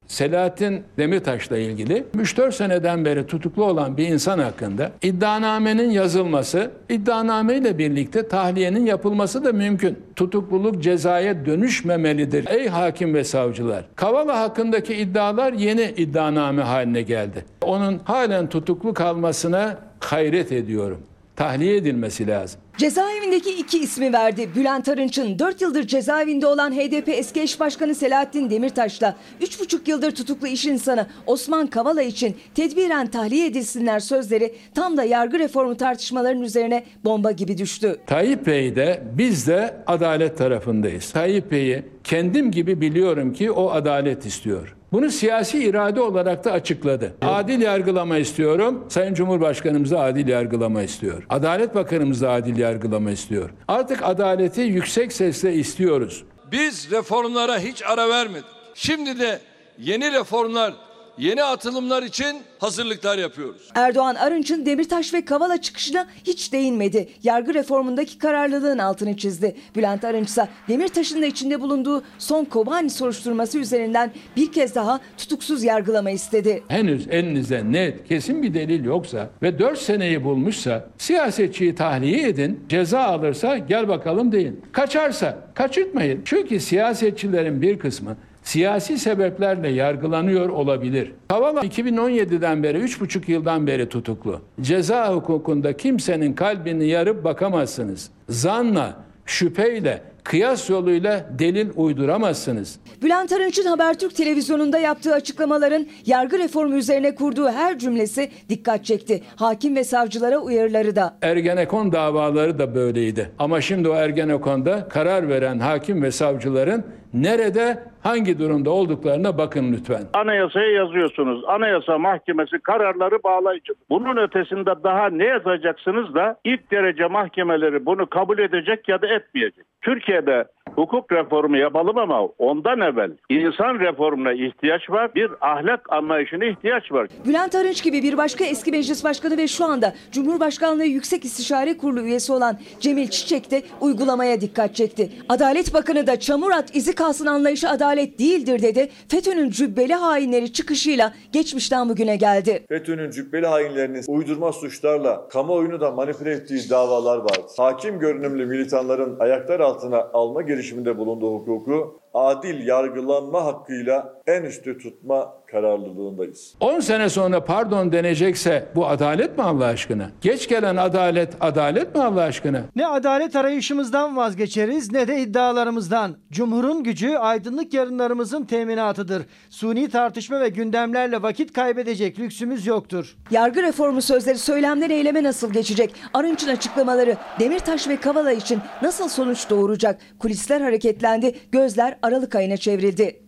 [0.08, 7.78] Selahattin Demirtaş'la ilgili 3-4 seneden beri tutuklu olan bir insan hakkında iddianamenin yazılması, iddianame ile
[7.78, 9.98] birlikte tahliyenin yapılması da mümkün.
[10.16, 12.46] Tutukluluk cezaya dönüşmemelidir.
[12.48, 17.44] Ey hakim ve savcılar, Kavala hakkındaki iddialar yeni iddianame haline geldi.
[17.62, 20.98] Onun halen tutuklu kalmasına hayret ediyorum.
[21.36, 22.60] Tahliye edilmesi lazım.
[22.76, 24.48] Cezaevindeki iki ismi verdi.
[24.56, 30.46] Bülent Arınç'ın 4 yıldır cezaevinde olan HDP eski eş başkanı Selahattin Demirtaş'la 3,5 yıldır tutuklu
[30.46, 36.84] iş insanı Osman Kavala için tedbiren tahliye edilsinler sözleri tam da yargı reformu tartışmalarının üzerine
[37.04, 37.96] bomba gibi düştü.
[38.06, 41.10] Tayyip Bey de biz de adalet tarafındayız.
[41.10, 44.76] Tayyip Bey'i kendim gibi biliyorum ki o adalet istiyor.
[44.96, 47.14] Bunu siyasi irade olarak da açıkladı.
[47.22, 48.84] Adil yargılama istiyorum.
[48.88, 51.26] Sayın Cumhurbaşkanımız adil yargılama istiyor.
[51.28, 53.50] Adalet Bakanımız adil yargılama istiyor.
[53.68, 56.24] Artık adaleti yüksek sesle istiyoruz.
[56.52, 58.44] Biz reformlara hiç ara vermedik.
[58.74, 59.40] Şimdi de
[59.78, 60.74] yeni reformlar,
[61.18, 63.70] yeni atılımlar için hazırlıklar yapıyoruz.
[63.74, 67.08] Erdoğan Arınç'ın Demirtaş ve Kavala çıkışına hiç değinmedi.
[67.22, 69.56] Yargı reformundaki kararlılığın altını çizdi.
[69.76, 75.62] Bülent Arınç ise Demirtaş'ın da içinde bulunduğu son Kobani soruşturması üzerinden bir kez daha tutuksuz
[75.64, 76.62] yargılama istedi.
[76.68, 83.00] Henüz elinizde net, kesin bir delil yoksa ve 4 seneyi bulmuşsa siyasetçiyi tahliye edin, ceza
[83.00, 84.60] alırsa gel bakalım deyin.
[84.72, 86.22] Kaçarsa kaçırtmayın.
[86.24, 88.16] Çünkü siyasetçilerin bir kısmı
[88.46, 91.12] siyasi sebeplerle yargılanıyor olabilir.
[91.28, 94.40] Kavala 2017'den beri 3,5 yıldan beri tutuklu.
[94.60, 98.10] Ceza hukukunda kimsenin kalbini yarıp bakamazsınız.
[98.28, 102.78] Zanla, şüpheyle, kıyas yoluyla delil uyduramazsınız.
[103.02, 109.22] Bülent Arınç'ın Habertürk televizyonunda yaptığı açıklamaların yargı reformu üzerine kurduğu her cümlesi dikkat çekti.
[109.36, 111.16] Hakim ve savcılara uyarıları da.
[111.22, 113.30] Ergenekon davaları da böyleydi.
[113.38, 120.02] Ama şimdi o Ergenekon'da karar veren hakim ve savcıların nerede, hangi durumda olduklarına bakın lütfen.
[120.14, 121.44] Anayasaya yazıyorsunuz.
[121.46, 123.72] Anayasa Mahkemesi kararları bağlayıcı.
[123.90, 129.64] Bunun ötesinde daha ne yazacaksınız da ilk derece mahkemeleri bunu kabul edecek ya da etmeyecek.
[129.82, 135.14] Türkiye'de hukuk reformu yapalım ama ondan evvel insan reformuna ihtiyaç var.
[135.14, 137.08] Bir ahlak anlayışına ihtiyaç var.
[137.26, 142.00] Bülent Arınç gibi bir başka eski meclis başkanı ve şu anda Cumhurbaşkanlığı Yüksek İstişare Kurulu
[142.00, 145.10] üyesi olan Cemil Çiçek de uygulamaya dikkat çekti.
[145.28, 148.88] Adalet Bakanı da çamur at izi kalsın anlayışı adalet değildir dedi.
[149.08, 152.64] FETÖ'nün cübbeli hainleri çıkışıyla geçmişten bugüne geldi.
[152.68, 157.46] FETÖ'nün cübbeli hainlerinin uydurma suçlarla kamuoyunu da manipüle ettiği davalar vardı.
[157.56, 165.34] Hakim görünümlü militanların ayaklar altına alma girişiminde bulunduğu hukuku adil yargılanma hakkıyla en üstü tutma
[165.46, 166.54] kararlılığındayız.
[166.60, 170.10] 10 sene sonra pardon denecekse bu adalet mi Allah aşkına?
[170.20, 172.62] Geç gelen adalet adalet mi Allah aşkına?
[172.76, 176.16] Ne adalet arayışımızdan vazgeçeriz ne de iddialarımızdan.
[176.32, 179.22] Cumhurun gücü aydınlık yarınlarımızın teminatıdır.
[179.50, 183.16] Suni tartışma ve gündemlerle vakit kaybedecek lüksümüz yoktur.
[183.30, 185.94] Yargı reformu sözleri söylemden eyleme nasıl geçecek?
[186.14, 190.00] Arınç'ın açıklamaları Demirtaş ve Kavala için nasıl sonuç doğuracak?
[190.18, 193.22] Kulisler hareketlendi, gözler Aralık ayına çevrildi.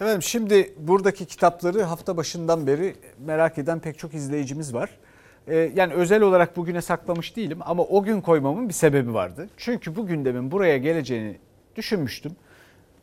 [0.00, 4.90] Efendim şimdi buradaki kitapları hafta başından beri merak eden pek çok izleyicimiz var.
[5.46, 9.48] Ee, yani özel olarak bugüne saklamış değilim ama o gün koymamın bir sebebi vardı.
[9.56, 11.38] Çünkü bu gündemin buraya geleceğini
[11.76, 12.32] düşünmüştüm.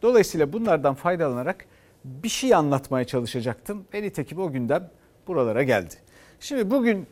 [0.01, 1.65] Dolayısıyla bunlardan faydalanarak
[2.05, 3.85] bir şey anlatmaya çalışacaktım.
[3.93, 4.89] Ve nitekim o gündem
[5.27, 5.95] buralara geldi.
[6.39, 7.07] Şimdi bugün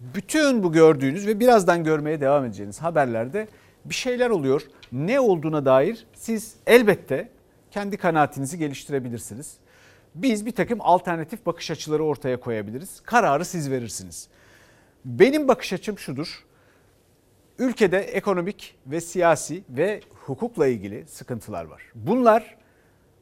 [0.00, 3.48] bütün bu gördüğünüz ve birazdan görmeye devam edeceğiniz haberlerde
[3.84, 4.62] bir şeyler oluyor.
[4.92, 7.28] Ne olduğuna dair siz elbette
[7.70, 9.56] kendi kanaatinizi geliştirebilirsiniz.
[10.14, 13.00] Biz bir takım alternatif bakış açıları ortaya koyabiliriz.
[13.00, 14.28] Kararı siz verirsiniz.
[15.04, 16.44] Benim bakış açım şudur.
[17.58, 21.82] Ülkede ekonomik ve siyasi ve hukukla ilgili sıkıntılar var.
[21.94, 22.56] Bunlar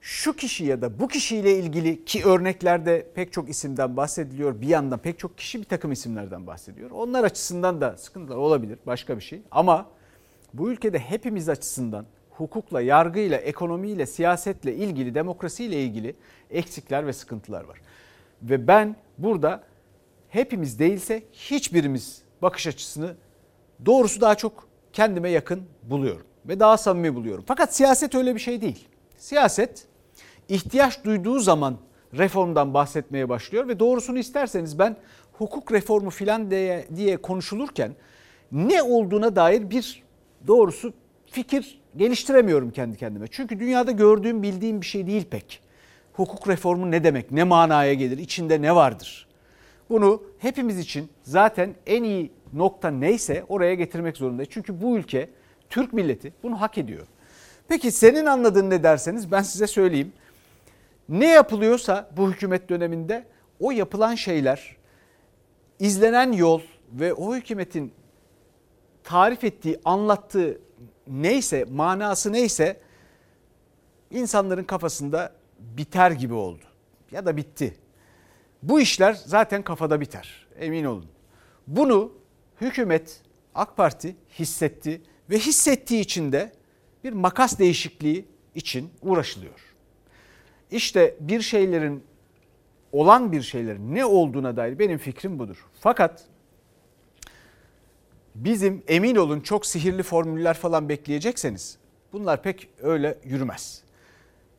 [0.00, 4.60] şu kişi ya da bu kişiyle ilgili ki örneklerde pek çok isimden bahsediliyor.
[4.60, 6.90] Bir yandan pek çok kişi bir takım isimlerden bahsediyor.
[6.90, 9.42] Onlar açısından da sıkıntılar olabilir başka bir şey.
[9.50, 9.86] Ama
[10.54, 16.16] bu ülkede hepimiz açısından hukukla, yargıyla, ekonomiyle, siyasetle ilgili, demokrasiyle ilgili
[16.50, 17.78] eksikler ve sıkıntılar var.
[18.42, 19.62] Ve ben burada
[20.28, 23.16] hepimiz değilse hiçbirimiz bakış açısını
[23.86, 27.44] doğrusu daha çok kendime yakın buluyorum ve daha samimi buluyorum.
[27.46, 28.88] Fakat siyaset öyle bir şey değil.
[29.18, 29.86] Siyaset
[30.48, 31.76] ihtiyaç duyduğu zaman
[32.18, 34.96] reformdan bahsetmeye başlıyor ve doğrusunu isterseniz ben
[35.32, 37.92] hukuk reformu filan diye, diye konuşulurken
[38.52, 40.02] ne olduğuna dair bir
[40.46, 40.92] doğrusu
[41.26, 43.26] fikir geliştiremiyorum kendi kendime.
[43.30, 45.60] Çünkü dünyada gördüğüm bildiğim bir şey değil pek.
[46.12, 49.28] Hukuk reformu ne demek, ne manaya gelir, içinde ne vardır?
[49.90, 54.50] Bunu hepimiz için zaten en iyi nokta neyse oraya getirmek zorundayız.
[54.52, 55.30] Çünkü bu ülke,
[55.68, 57.06] Türk milleti bunu hak ediyor.
[57.68, 60.12] Peki senin anladığın ne derseniz ben size söyleyeyim.
[61.08, 63.24] Ne yapılıyorsa bu hükümet döneminde
[63.60, 64.76] o yapılan şeyler,
[65.78, 66.60] izlenen yol
[66.92, 67.92] ve o hükümetin
[69.04, 70.60] tarif ettiği, anlattığı
[71.06, 72.80] neyse, manası neyse
[74.10, 76.64] insanların kafasında biter gibi oldu.
[77.10, 77.76] Ya da bitti.
[78.62, 80.46] Bu işler zaten kafada biter.
[80.58, 81.06] emin olun.
[81.66, 82.12] Bunu
[82.60, 83.22] hükümet
[83.54, 86.52] AK Parti hissetti ve hissettiği için de
[87.04, 89.60] bir makas değişikliği için uğraşılıyor.
[90.70, 92.04] İşte bir şeylerin
[92.92, 95.66] olan bir şeylerin ne olduğuna dair benim fikrim budur.
[95.80, 96.24] Fakat
[98.44, 101.78] bizim emin olun çok sihirli formüller falan bekleyecekseniz
[102.12, 103.82] bunlar pek öyle yürümez.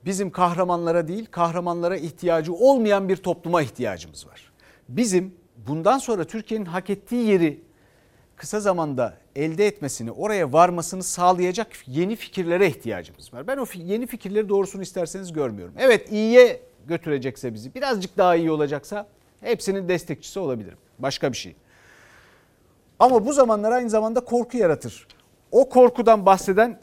[0.05, 4.51] Bizim kahramanlara değil kahramanlara ihtiyacı olmayan bir topluma ihtiyacımız var.
[4.89, 5.35] Bizim
[5.67, 7.61] bundan sonra Türkiye'nin hak ettiği yeri
[8.35, 13.47] kısa zamanda elde etmesini, oraya varmasını sağlayacak yeni fikirlere ihtiyacımız var.
[13.47, 15.73] Ben o yeni fikirleri doğrusunu isterseniz görmüyorum.
[15.77, 19.07] Evet iyiye götürecekse bizi, birazcık daha iyi olacaksa
[19.41, 20.77] hepsinin destekçisi olabilirim.
[20.99, 21.55] Başka bir şey.
[23.01, 25.07] Ama bu zamanlar aynı zamanda korku yaratır.
[25.51, 26.79] O korkudan bahseden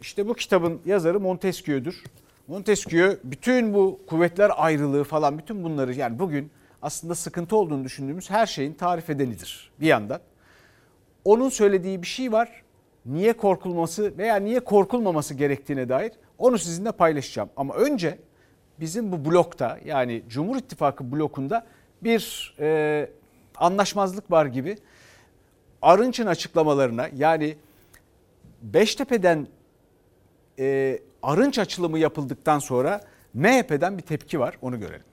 [0.00, 2.02] işte bu kitabın yazarı Montesquieu'dur.
[2.48, 6.50] Montesquieu bütün bu kuvvetler ayrılığı falan bütün bunları yani bugün
[6.82, 10.20] aslında sıkıntı olduğunu düşündüğümüz her şeyin tarif edenidir bir yandan.
[11.24, 12.62] Onun söylediği bir şey var.
[13.06, 17.50] Niye korkulması veya niye korkulmaması gerektiğine dair onu sizinle paylaşacağım.
[17.56, 18.18] Ama önce
[18.80, 21.66] bizim bu blokta yani Cumhur İttifakı blokunda
[22.02, 23.10] bir e,
[23.56, 24.76] anlaşmazlık var gibi.
[25.84, 27.56] Arınç'ın açıklamalarına yani
[28.62, 29.46] Beştepe'den
[30.58, 33.00] e, Arınç açılımı yapıldıktan sonra
[33.34, 35.04] MHP'den bir tepki var onu görelim.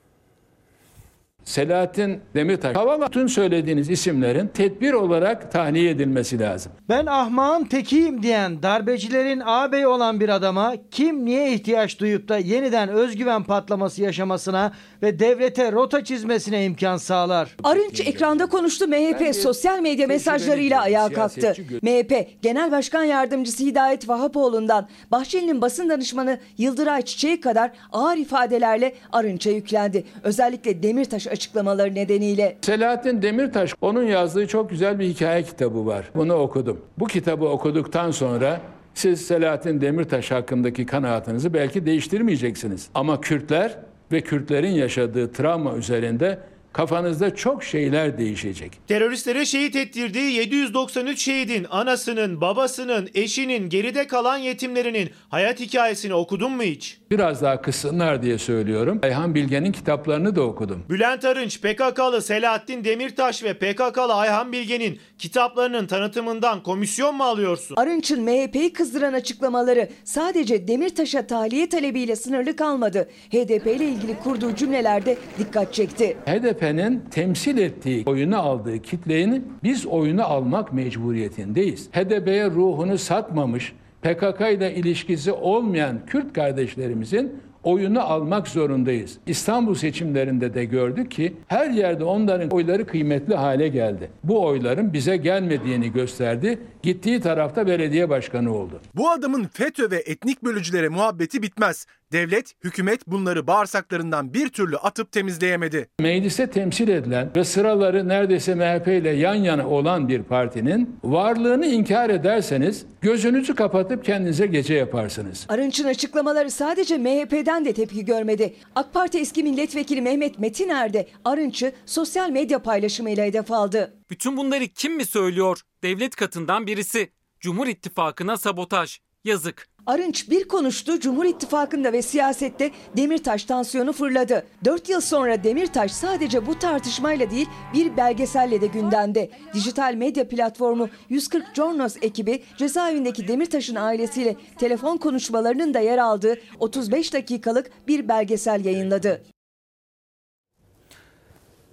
[1.45, 6.71] Selahattin Demirtaş, Kavala bütün söylediğiniz isimlerin tedbir olarak tahliye edilmesi lazım.
[6.89, 12.89] Ben ahmağın tekiyim diyen darbecilerin ağabeyi olan bir adama kim niye ihtiyaç duyup da yeniden
[12.89, 17.55] özgüven patlaması yaşamasına ve devlete rota çizmesine imkan sağlar?
[17.63, 21.55] Arınç ekranda konuştu MHP sosyal medya mesajlarıyla ayağa kalktı.
[21.81, 29.49] MHP Genel Başkan Yardımcısı Hidayet Vahapoğlu'ndan Bahçeli'nin basın danışmanı Yıldıray Çiçek'e kadar ağır ifadelerle Arınç'a
[29.49, 30.03] yüklendi.
[30.23, 32.57] Özellikle Demirtaş açıklamaları nedeniyle.
[32.61, 36.09] Selahattin Demirtaş onun yazdığı çok güzel bir hikaye kitabı var.
[36.15, 36.81] Bunu okudum.
[36.97, 38.61] Bu kitabı okuduktan sonra
[38.93, 42.89] siz Selahattin Demirtaş hakkındaki kanaatinizi belki değiştirmeyeceksiniz.
[42.95, 43.77] Ama Kürtler
[44.11, 46.37] ve Kürtlerin yaşadığı travma üzerinde
[46.73, 48.71] kafanızda çok şeyler değişecek.
[48.87, 56.63] Teröristlere şehit ettirdiği 793 şehidin anasının, babasının, eşinin, geride kalan yetimlerinin hayat hikayesini okudun mu
[56.63, 56.97] hiç?
[57.11, 58.99] Biraz daha kıssınlar diye söylüyorum.
[59.03, 60.83] Ayhan Bilge'nin kitaplarını da okudum.
[60.89, 67.75] Bülent Arınç, PKK'lı Selahattin Demirtaş ve PKK'lı Ayhan Bilge'nin kitaplarının tanıtımından komisyon mu alıyorsun?
[67.75, 73.09] Arınç'ın MHP'yi kızdıran açıklamaları sadece Demirtaş'a tahliye talebiyle sınırlı kalmadı.
[73.29, 76.17] HDP ile ilgili kurduğu cümlelerde dikkat çekti.
[76.61, 81.89] HDP'nin temsil ettiği, oyunu aldığı kitlenin biz oyunu almak mecburiyetindeyiz.
[81.91, 89.17] HDP'ye ruhunu satmamış, PKK ile ilişkisi olmayan Kürt kardeşlerimizin oyunu almak zorundayız.
[89.27, 94.11] İstanbul seçimlerinde de gördük ki her yerde onların oyları kıymetli hale geldi.
[94.23, 96.59] Bu oyların bize gelmediğini gösterdi.
[96.83, 98.81] Gittiği tarafta belediye başkanı oldu.
[98.95, 101.85] Bu adamın FETÖ ve etnik bölücülere muhabbeti bitmez.
[102.11, 105.89] Devlet, hükümet bunları bağırsaklarından bir türlü atıp temizleyemedi.
[105.99, 112.09] Mecliste temsil edilen ve sıraları neredeyse MHP ile yan yana olan bir partinin varlığını inkar
[112.09, 115.45] ederseniz gözünüzü kapatıp kendinize gece yaparsınız.
[115.49, 118.55] Arınç'ın açıklamaları sadece MHP'den de tepki görmedi.
[118.75, 123.93] AK Parti eski milletvekili Mehmet Metiner de Arınç'ı sosyal medya paylaşımıyla hedef aldı.
[124.09, 125.61] Bütün bunları kim mi söylüyor?
[125.83, 127.09] Devlet katından birisi.
[127.39, 128.99] Cumhur İttifakı'na sabotaj.
[129.23, 129.67] Yazık.
[129.85, 134.45] Arınç bir konuştu, Cumhur İttifakı'nda ve siyasette Demirtaş tansiyonu fırladı.
[134.65, 139.29] 4 yıl sonra Demirtaş sadece bu tartışmayla değil bir belgeselle de gündemde.
[139.53, 147.13] Dijital medya platformu 140 Jornos ekibi cezaevindeki Demirtaş'ın ailesiyle telefon konuşmalarının da yer aldığı 35
[147.13, 149.21] dakikalık bir belgesel yayınladı.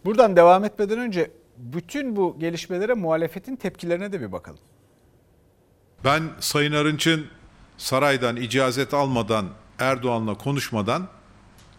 [0.05, 4.61] Buradan devam etmeden önce bütün bu gelişmelere muhalefetin tepkilerine de bir bakalım.
[6.05, 7.27] Ben Sayın Arınç'ın
[7.79, 9.47] saraydan icazet almadan,
[9.79, 11.09] Erdoğan'la konuşmadan,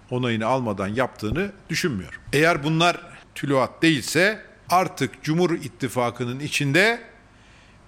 [0.09, 2.19] onayını almadan yaptığını düşünmüyorum.
[2.33, 3.01] Eğer bunlar
[3.35, 7.01] tülüat değilse artık Cumhur İttifakı'nın içinde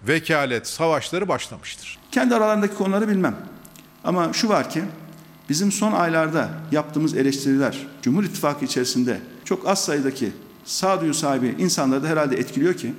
[0.07, 1.99] vekalet savaşları başlamıştır.
[2.11, 3.35] Kendi aralarındaki konuları bilmem.
[4.03, 4.83] Ama şu var ki
[5.49, 10.31] bizim son aylarda yaptığımız eleştiriler Cumhur İttifakı içerisinde çok az sayıdaki
[10.65, 12.93] sağduyu sahibi insanları da herhalde etkiliyor ki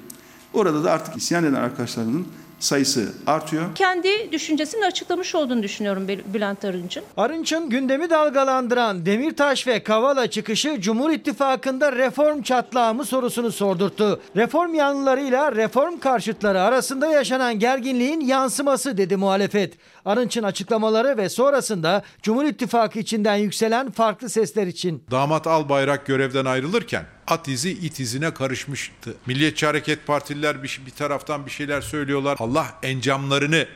[0.53, 2.29] orada da artık isyan eden arkadaşlarının
[2.63, 3.75] sayısı artıyor.
[3.75, 7.03] Kendi düşüncesini açıklamış olduğunu düşünüyorum Bülent Arınç'ın.
[7.17, 14.21] Arınç'ın gündemi dalgalandıran Demirtaş ve Kavala çıkışı Cumhur İttifakı'nda reform çatlağı mı sorusunu sordurttu.
[14.37, 19.75] Reform yanlılarıyla reform karşıtları arasında yaşanan gerginliğin yansıması dedi muhalefet.
[20.05, 25.05] Arınç'ın açıklamaları ve sonrasında Cumhur İttifakı içinden yükselen farklı sesler için.
[25.11, 29.15] Damat Albayrak görevden ayrılırken at izi it izine karışmıştı.
[29.27, 32.37] Milliyetçi Hareket Partililer bir, bir taraftan bir şeyler söylüyorlar.
[32.41, 33.67] Allah encamlarını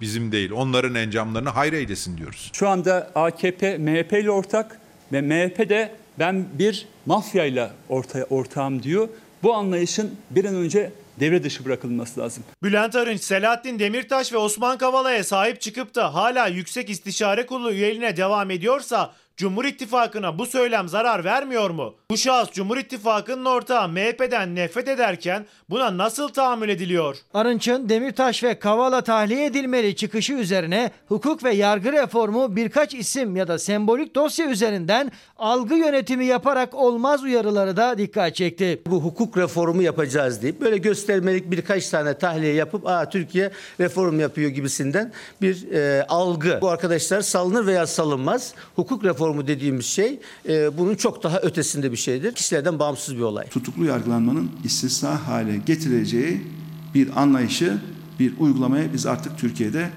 [0.00, 2.50] bizim değil onların encamlarını hayır eylesin diyoruz.
[2.52, 4.80] Şu anda AKP MHP ile ortak
[5.12, 9.08] ve MHP de ben bir mafyayla orta, ortağım diyor.
[9.42, 12.44] Bu anlayışın bir an önce devre dışı bırakılması lazım.
[12.62, 18.16] Bülent Arınç, Selahattin Demirtaş ve Osman Kavala'ya sahip çıkıp da hala Yüksek İstişare Kurulu üyeliğine
[18.16, 21.94] devam ediyorsa Cumhur İttifakı'na bu söylem zarar vermiyor mu?
[22.10, 27.16] Bu şahıs Cumhur İttifakı'nın ortağı MHP'den nefret ederken buna nasıl tahammül ediliyor?
[27.34, 33.48] Arınç'ın Demirtaş ve Kavala tahliye edilmeli çıkışı üzerine hukuk ve yargı reformu birkaç isim ya
[33.48, 38.82] da sembolik dosya üzerinden algı yönetimi yaparak olmaz uyarıları da dikkat çekti.
[38.86, 44.50] Bu hukuk reformu yapacağız deyip böyle göstermelik birkaç tane tahliye yapıp Aa, Türkiye reform yapıyor
[44.50, 45.12] gibisinden
[45.42, 46.58] bir e, algı.
[46.62, 48.54] Bu arkadaşlar salınır veya salınmaz.
[48.76, 52.32] Hukuk reformu dediğimiz şey e, bunun çok daha ötesinde bir şeydir.
[52.32, 53.48] Kişilerden bağımsız bir olay.
[53.48, 56.40] Tutuklu yargılanmanın istisna hale getireceği
[56.94, 57.78] bir anlayışı,
[58.20, 59.90] bir uygulamaya biz artık Türkiye'de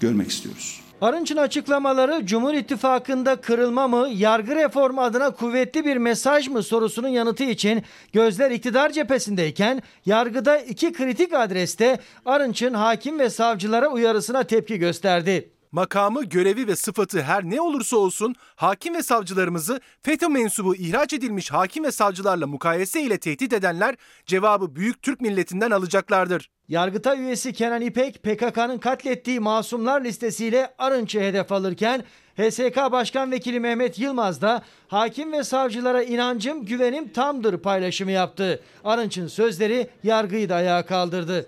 [0.00, 0.80] görmek istiyoruz.
[1.00, 7.44] Arınç'ın açıklamaları Cumhur İttifakı'nda kırılma mı, yargı reformu adına kuvvetli bir mesaj mı sorusunun yanıtı
[7.44, 15.50] için gözler iktidar cephesindeyken yargıda iki kritik adreste Arınç'ın hakim ve savcılara uyarısına tepki gösterdi.
[15.72, 21.50] Makamı, görevi ve sıfatı her ne olursa olsun hakim ve savcılarımızı FETÖ mensubu ihraç edilmiş
[21.50, 23.94] hakim ve savcılarla mukayese ile tehdit edenler
[24.26, 26.50] cevabı büyük Türk milletinden alacaklardır.
[26.68, 32.04] Yargıtay üyesi Kenan İpek PKK'nın katlettiği masumlar listesiyle Arınç'ı hedef alırken
[32.36, 38.62] HSK Başkan Vekili Mehmet Yılmaz da hakim ve savcılara inancım güvenim tamdır paylaşımı yaptı.
[38.84, 41.46] Arınç'ın sözleri yargıyı da ayağa kaldırdı.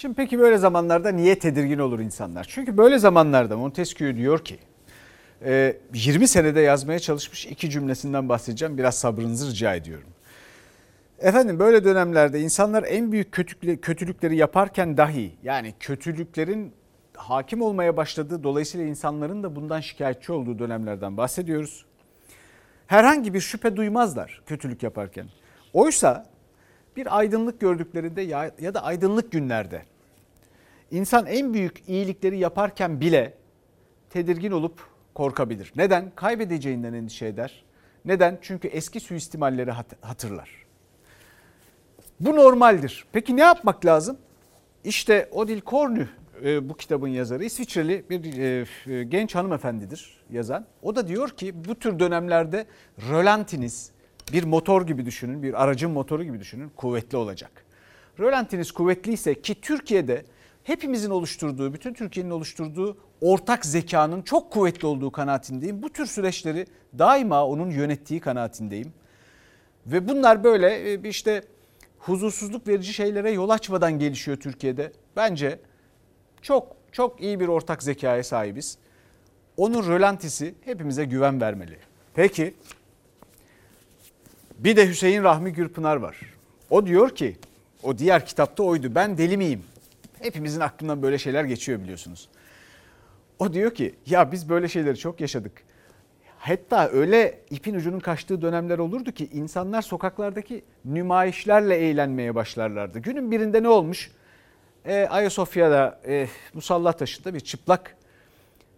[0.00, 2.46] Şimdi peki böyle zamanlarda niye tedirgin olur insanlar?
[2.50, 4.58] Çünkü böyle zamanlarda Montesquieu diyor ki
[5.94, 8.78] 20 senede yazmaya çalışmış iki cümlesinden bahsedeceğim.
[8.78, 10.08] Biraz sabrınızı rica ediyorum.
[11.18, 13.32] Efendim böyle dönemlerde insanlar en büyük
[13.82, 16.72] kötülükleri yaparken dahi yani kötülüklerin
[17.14, 21.84] hakim olmaya başladığı dolayısıyla insanların da bundan şikayetçi olduğu dönemlerden bahsediyoruz.
[22.86, 25.26] Herhangi bir şüphe duymazlar kötülük yaparken.
[25.72, 26.29] Oysa
[27.00, 29.82] bir aydınlık gördüklerinde ya, ya da aydınlık günlerde
[30.90, 33.34] insan en büyük iyilikleri yaparken bile
[34.10, 34.80] tedirgin olup
[35.14, 35.72] korkabilir.
[35.76, 36.12] Neden?
[36.16, 37.64] Kaybedeceğinden endişe eder.
[38.04, 38.38] Neden?
[38.42, 39.70] Çünkü eski suistimalleri
[40.00, 40.50] hatırlar.
[42.20, 43.06] Bu normaldir.
[43.12, 44.18] Peki ne yapmak lazım?
[44.84, 46.08] İşte Odil Kornü
[46.44, 50.66] e, bu kitabın yazarı İsviçreli bir e, genç hanımefendidir yazan.
[50.82, 52.66] O da diyor ki bu tür dönemlerde
[53.10, 53.90] rölantiniz
[54.32, 57.64] bir motor gibi düşünün, bir aracın motoru gibi düşünün kuvvetli olacak.
[58.20, 60.24] Rölantiniz kuvvetliyse ki Türkiye'de
[60.64, 65.82] hepimizin oluşturduğu, bütün Türkiye'nin oluşturduğu ortak zekanın çok kuvvetli olduğu kanaatindeyim.
[65.82, 66.66] Bu tür süreçleri
[66.98, 68.92] daima onun yönettiği kanaatindeyim.
[69.86, 71.42] Ve bunlar böyle e, işte
[71.98, 74.92] huzursuzluk verici şeylere yol açmadan gelişiyor Türkiye'de.
[75.16, 75.58] Bence
[76.42, 78.78] çok çok iyi bir ortak zekaya sahibiz.
[79.56, 81.76] Onun rölantisi hepimize güven vermeli.
[82.14, 82.54] Peki
[84.64, 86.16] bir de Hüseyin Rahmi Gürpınar var.
[86.70, 87.36] O diyor ki
[87.82, 89.62] o diğer kitapta oydu ben deli miyim?
[90.20, 92.28] Hepimizin aklından böyle şeyler geçiyor biliyorsunuz.
[93.38, 95.52] O diyor ki ya biz böyle şeyleri çok yaşadık.
[96.38, 102.98] Hatta öyle ipin ucunun kaçtığı dönemler olurdu ki insanlar sokaklardaki nümayişlerle eğlenmeye başlarlardı.
[102.98, 104.10] Günün birinde ne olmuş?
[104.84, 107.96] E, Ayasofya'da e, Musalla Taşı'nda bir çıplak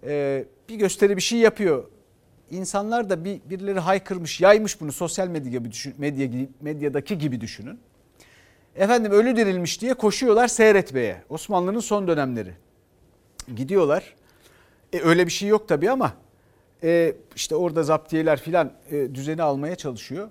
[0.04, 1.84] e, bir gösteri bir şey yapıyor.
[2.52, 7.80] İnsanlar da bir birileri haykırmış, yaymış bunu sosyal medya gibi düşün, medya medyadaki gibi düşünün.
[8.76, 11.22] Efendim ölü dirilmiş diye koşuyorlar seyretmeye.
[11.28, 12.52] Osmanlı'nın son dönemleri.
[13.56, 14.14] Gidiyorlar.
[14.92, 16.12] E, öyle bir şey yok tabii ama
[16.82, 20.30] e, işte orada zaptiyeler filan e, düzeni almaya çalışıyor.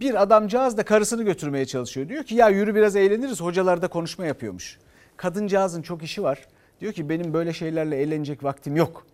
[0.00, 2.08] Bir adamcağız da karısını götürmeye çalışıyor.
[2.08, 3.40] Diyor ki ya yürü biraz eğleniriz.
[3.40, 4.78] Hocalar da konuşma yapıyormuş.
[5.16, 6.46] Kadıncağızın çok işi var.
[6.80, 9.06] Diyor ki benim böyle şeylerle eğlenecek vaktim yok.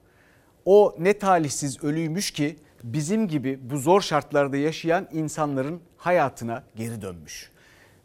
[0.71, 7.51] O ne talihsiz ölüymüş ki bizim gibi bu zor şartlarda yaşayan insanların hayatına geri dönmüş.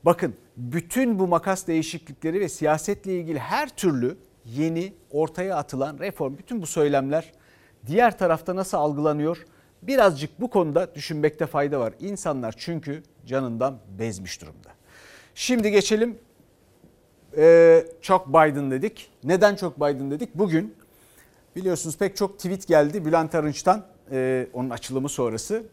[0.05, 6.61] Bakın bütün bu makas değişiklikleri ve siyasetle ilgili her türlü yeni ortaya atılan reform, bütün
[6.61, 7.31] bu söylemler
[7.87, 9.45] diğer tarafta nasıl algılanıyor?
[9.81, 11.93] Birazcık bu konuda düşünmekte fayda var.
[11.99, 14.69] İnsanlar çünkü canından bezmiş durumda.
[15.35, 16.19] Şimdi geçelim
[17.37, 19.09] ee, çok Biden dedik.
[19.23, 20.35] Neden çok Biden dedik?
[20.35, 20.75] Bugün
[21.55, 25.63] biliyorsunuz pek çok tweet geldi Bülent Arınç'tan e, onun açılımı sonrası.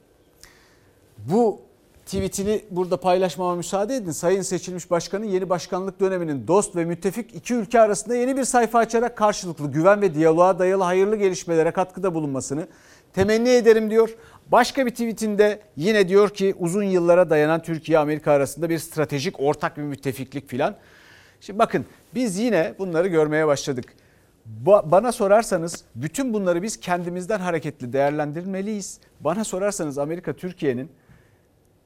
[1.19, 1.61] Bu
[2.07, 4.11] tweetini burada paylaşmama müsaade edin.
[4.11, 8.79] Sayın seçilmiş başkanın yeni başkanlık döneminin dost ve müttefik iki ülke arasında yeni bir sayfa
[8.79, 12.67] açarak karşılıklı güven ve diyaloğa dayalı hayırlı gelişmelere katkıda bulunmasını
[13.13, 14.15] temenni ederim diyor.
[14.53, 19.77] Başka bir tweetinde yine diyor ki uzun yıllara dayanan Türkiye Amerika arasında bir stratejik ortak
[19.77, 20.77] bir müttefiklik filan.
[21.41, 23.95] Şimdi bakın biz yine bunları görmeye başladık.
[24.65, 29.01] Ba- bana sorarsanız bütün bunları biz kendimizden hareketli değerlendirmeliyiz.
[29.21, 30.91] Bana sorarsanız Amerika Türkiye'nin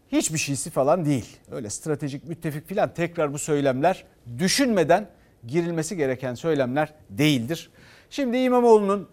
[0.08, 1.36] hiçbir şeysi falan değil.
[1.50, 4.04] Öyle stratejik müttefik filan tekrar bu söylemler
[4.38, 5.08] düşünmeden
[5.46, 7.70] girilmesi gereken söylemler değildir.
[8.10, 9.08] Şimdi İmamoğlu'nun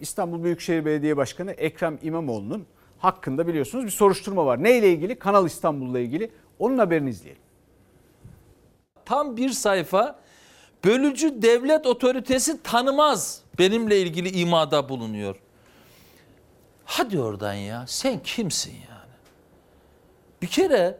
[0.00, 2.66] İstanbul Büyükşehir Belediye Başkanı Ekrem İmamoğlu'nun
[2.98, 4.62] hakkında biliyorsunuz bir soruşturma var.
[4.62, 5.18] Ne ile ilgili?
[5.18, 6.30] Kanal İstanbul'la ilgili.
[6.58, 7.42] Onun haberini izleyelim.
[9.04, 10.18] Tam bir sayfa
[10.84, 15.36] bölücü devlet otoritesi tanımaz benimle ilgili imada bulunuyor.
[16.84, 19.12] Hadi oradan ya sen kimsin yani?
[20.42, 20.98] Bir kere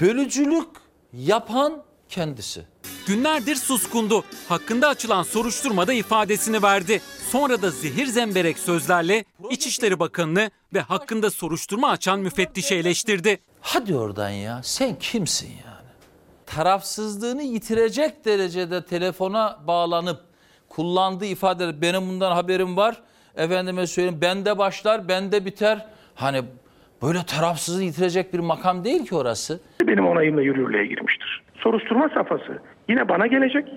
[0.00, 0.68] bölücülük
[1.12, 2.64] yapan kendisi.
[3.06, 4.24] Günlerdir suskundu.
[4.48, 7.00] Hakkında açılan soruşturmada ifadesini verdi.
[7.30, 13.40] Sonra da zehir zemberek sözlerle İçişleri Bakanı'nı ve hakkında soruşturma açan müfettişi eleştirdi.
[13.60, 15.69] Hadi oradan ya sen kimsin yani?
[16.54, 20.20] Tarafsızlığını yitirecek derecede telefona bağlanıp
[20.68, 22.96] kullandığı ifadeler benim bundan haberim var.
[23.36, 25.86] Efendime söyleyeyim bende başlar bende biter.
[26.14, 26.42] Hani
[27.02, 29.60] böyle tarafsızlığı yitirecek bir makam değil ki orası.
[29.82, 31.42] benim onayımla yürürlüğe girmiştir.
[31.54, 33.68] Soruşturma safhası yine bana gelecek,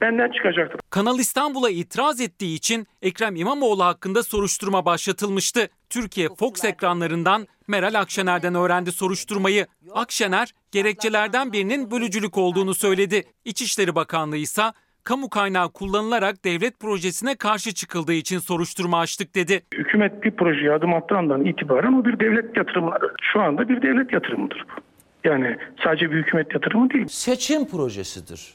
[0.00, 0.80] benden çıkacaktır.
[0.90, 5.68] Kanal İstanbul'a itiraz ettiği için Ekrem İmamoğlu hakkında soruşturma başlatılmıştı.
[5.90, 9.66] Türkiye Fox ekranlarından Meral Akşener'den öğrendi soruşturmayı.
[9.94, 13.24] Akşener gerekçelerden birinin bölücülük olduğunu söyledi.
[13.44, 14.62] İçişleri Bakanlığı ise
[15.04, 19.62] kamu kaynağı kullanılarak devlet projesine karşı çıkıldığı için soruşturma açtık dedi.
[19.74, 22.94] Hükümet bir projeye adım attığı andan itibaren o bir devlet yatırımı.
[23.22, 24.80] Şu anda bir devlet yatırımıdır bu.
[25.28, 27.06] Yani sadece bir hükümet yatırımı değil.
[27.08, 28.54] Seçim projesidir.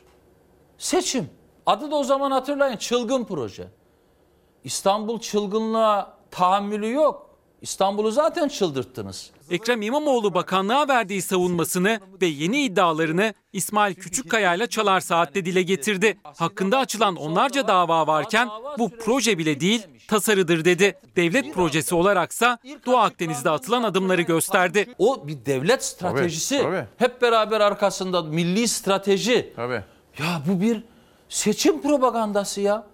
[0.78, 1.26] Seçim.
[1.66, 3.64] Adı da o zaman hatırlayın çılgın proje.
[4.64, 7.25] İstanbul çılgınlığa tahammülü yok.
[7.66, 9.32] İstanbul'u zaten çıldırttınız.
[9.50, 16.18] Ekrem İmamoğlu bakanlığa verdiği savunmasını ve yeni iddialarını İsmail Küçükkaya ile Çalar Saat'te dile getirdi.
[16.24, 18.50] Hakkında açılan onlarca dava varken
[18.80, 20.96] bu proje bile değil tasarıdır dedi.
[21.16, 24.96] Devlet projesi olaraksa Doğu Akdeniz'de atılan adımları gösterdi.
[24.98, 26.58] O bir devlet stratejisi.
[26.58, 26.88] Tabii, tabii.
[26.98, 29.54] Hep beraber arkasında milli strateji.
[29.56, 29.84] Tabii.
[30.20, 30.84] Ya bu bir
[31.30, 32.88] seçim propagandası ya.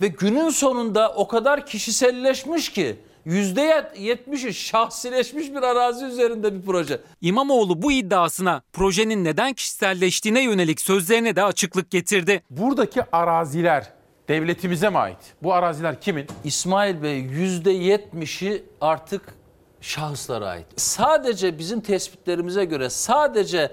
[0.00, 2.96] Ve günün sonunda o kadar kişiselleşmiş ki
[3.26, 7.00] yüzde yetmişi şahsileşmiş bir arazi üzerinde bir proje.
[7.20, 12.42] İmamoğlu bu iddiasına projenin neden kişiselleştiğine yönelik sözlerine de açıklık getirdi.
[12.50, 13.92] Buradaki araziler
[14.28, 15.18] devletimize mi ait?
[15.42, 16.26] Bu araziler kimin?
[16.44, 19.22] İsmail Bey yüzde yetmişi artık
[19.80, 20.66] şahıslara ait.
[20.76, 23.72] Sadece bizim tespitlerimize göre sadece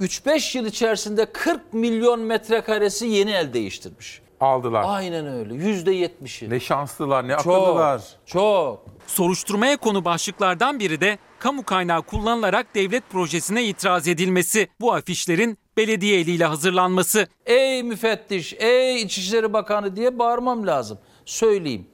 [0.00, 4.24] 3-5 yıl içerisinde 40 milyon metrekaresi yeni el değiştirmiş.
[4.40, 4.84] Aldılar.
[4.86, 5.54] Aynen öyle.
[5.54, 6.50] Yüzde yetmişi.
[6.50, 8.02] Ne şanslılar, ne Çok, akıllılar.
[8.26, 8.86] Çok.
[9.06, 14.68] Soruşturmaya konu başlıklardan biri de kamu kaynağı kullanılarak devlet projesine itiraz edilmesi.
[14.80, 17.28] Bu afişlerin belediye eliyle hazırlanması.
[17.46, 20.98] Ey müfettiş, ey İçişleri Bakanı diye bağırmam lazım.
[21.24, 21.86] Söyleyeyim.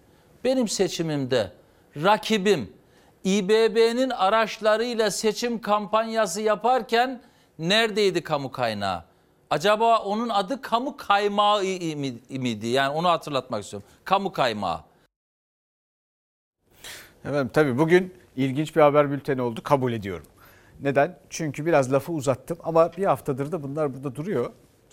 [0.44, 1.52] Benim seçimimde
[1.96, 2.72] rakibim
[3.24, 7.22] İBB'nin araçlarıyla seçim kampanyası yaparken
[7.58, 9.04] neredeydi kamu kaynağı?
[9.50, 11.62] Acaba onun adı kamu kaymağı
[12.30, 12.66] miydi?
[12.66, 13.88] Yani onu hatırlatmak istiyorum.
[14.04, 14.80] Kamu kaymağı.
[17.24, 20.26] Efendim tabii bugün ilginç bir haber bülteni oldu kabul ediyorum.
[20.82, 21.18] Neden?
[21.30, 24.50] Çünkü biraz lafı uzattım ama bir haftadır da bunlar burada duruyor.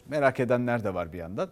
[0.10, 1.50] Merak edenler de var bir yandan.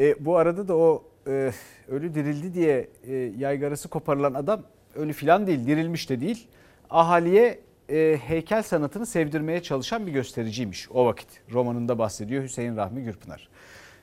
[0.00, 1.52] E, bu arada da o e,
[1.88, 4.62] ölü dirildi diye e, yaygarası koparılan adam
[4.94, 6.48] ölü filan değil, dirilmiş de değil.
[6.90, 11.28] Ahaliye e, heykel sanatını sevdirmeye çalışan bir göstericiymiş o vakit.
[11.52, 13.48] Romanında bahsediyor Hüseyin Rahmi Gürpınar.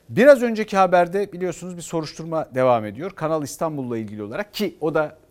[0.08, 3.10] Biraz önceki haberde biliyorsunuz bir soruşturma devam ediyor.
[3.10, 5.21] Kanal İstanbul'la ilgili olarak ki o da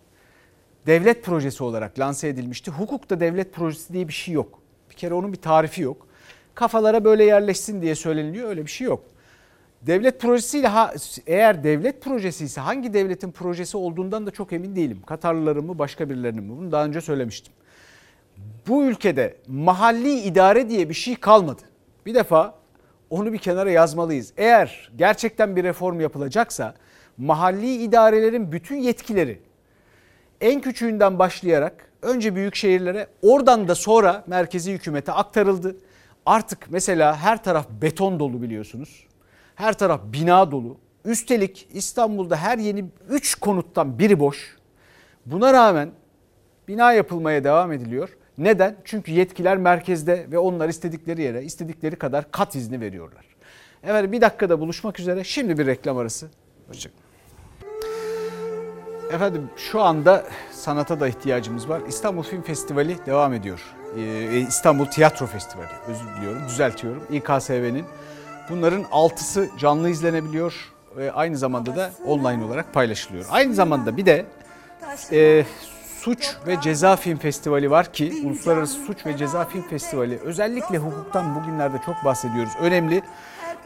[0.88, 2.71] devlet projesi olarak lanse edilmişti.
[2.71, 4.59] Hukukta devlet projesi diye bir şey yok.
[4.89, 6.07] Bir kere onun bir tarifi yok.
[6.55, 9.03] Kafalara böyle yerleşsin diye söyleniliyor öyle bir şey yok.
[9.82, 10.93] Devlet projesiyle ha,
[11.27, 15.01] eğer devlet projesi ise hangi devletin projesi olduğundan da çok emin değilim.
[15.05, 16.57] Katarlıların mı başka birilerinin mi?
[16.57, 17.53] Bunu daha önce söylemiştim.
[18.67, 21.61] Bu ülkede mahalli idare diye bir şey kalmadı.
[22.05, 22.55] Bir defa
[23.09, 24.34] onu bir kenara yazmalıyız.
[24.38, 26.75] Eğer gerçekten bir reform yapılacaksa
[27.17, 29.39] mahalli idarelerin bütün yetkileri
[30.41, 35.75] en küçüğünden başlayarak önce büyük şehirlere oradan da sonra merkezi hükümete aktarıldı.
[36.25, 39.07] Artık mesela her taraf beton dolu biliyorsunuz.
[39.55, 40.77] Her taraf bina dolu.
[41.05, 44.57] Üstelik İstanbul'da her yeni 3 konuttan biri boş.
[45.25, 45.91] Buna rağmen
[46.67, 48.09] bina yapılmaya devam ediliyor.
[48.37, 48.75] Neden?
[48.83, 53.25] Çünkü yetkiler merkezde ve onlar istedikleri yere istedikleri kadar kat izni veriyorlar.
[53.83, 55.23] Evet bir dakikada buluşmak üzere.
[55.23, 56.29] Şimdi bir reklam arası.
[56.67, 57.00] Hoşçakalın.
[59.14, 61.82] Efendim şu anda sanata da ihtiyacımız var.
[61.88, 63.59] İstanbul Film Festivali devam ediyor.
[63.97, 67.03] Ee, İstanbul Tiyatro Festivali özür diliyorum düzeltiyorum.
[67.12, 67.86] İKSV'nin.
[68.49, 70.53] Bunların altısı canlı izlenebiliyor
[70.97, 73.26] ve aynı zamanda da online olarak paylaşılıyor.
[73.32, 74.26] Aynı zamanda bir de
[75.12, 75.45] e,
[75.99, 81.36] Suç ve Ceza Film Festivali var ki Uluslararası Suç ve Ceza Film Festivali özellikle hukuktan
[81.36, 82.53] bugünlerde çok bahsediyoruz.
[82.62, 83.01] Önemli.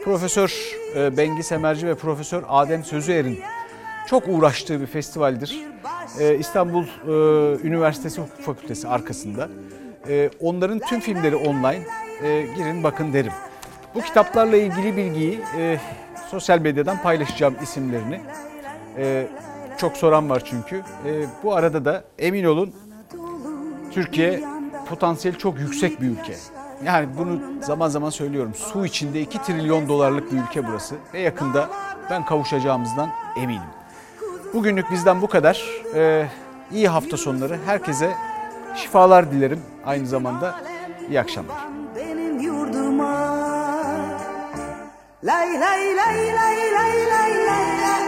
[0.04, 3.40] Profesör e, Bengi Semerci ve Profesör Adem Sözüer'in
[4.06, 5.60] çok uğraştığı bir festivaldir.
[6.20, 7.10] E, İstanbul e,
[7.66, 9.48] Üniversitesi Hukuk Fakültesi arkasında.
[10.08, 11.82] E, onların tüm filmleri online.
[12.22, 13.32] E, girin bakın derim.
[13.94, 15.80] Bu kitaplarla ilgili bilgiyi e,
[16.30, 18.20] sosyal medyadan paylaşacağım isimlerini.
[18.98, 19.28] E,
[19.78, 20.76] çok soran var çünkü.
[20.76, 22.74] E, bu arada da emin olun
[23.92, 24.44] Türkiye
[24.88, 26.36] potansiyeli çok yüksek bir ülke.
[26.84, 28.54] Yani bunu zaman zaman söylüyorum.
[28.54, 30.94] Su içinde 2 trilyon dolarlık bir ülke burası.
[31.14, 31.68] Ve yakında
[32.10, 33.75] ben kavuşacağımızdan eminim.
[34.54, 35.64] Bugünlük bizden bu kadar.
[35.94, 36.26] Ee,
[36.72, 37.58] iyi hafta sonları.
[37.66, 38.14] Herkese
[38.76, 39.62] şifalar dilerim.
[39.86, 40.54] Aynı zamanda
[41.08, 41.56] iyi akşamlar.
[41.96, 43.36] benim yurduma
[45.24, 48.06] Lay lay lay lay lay lay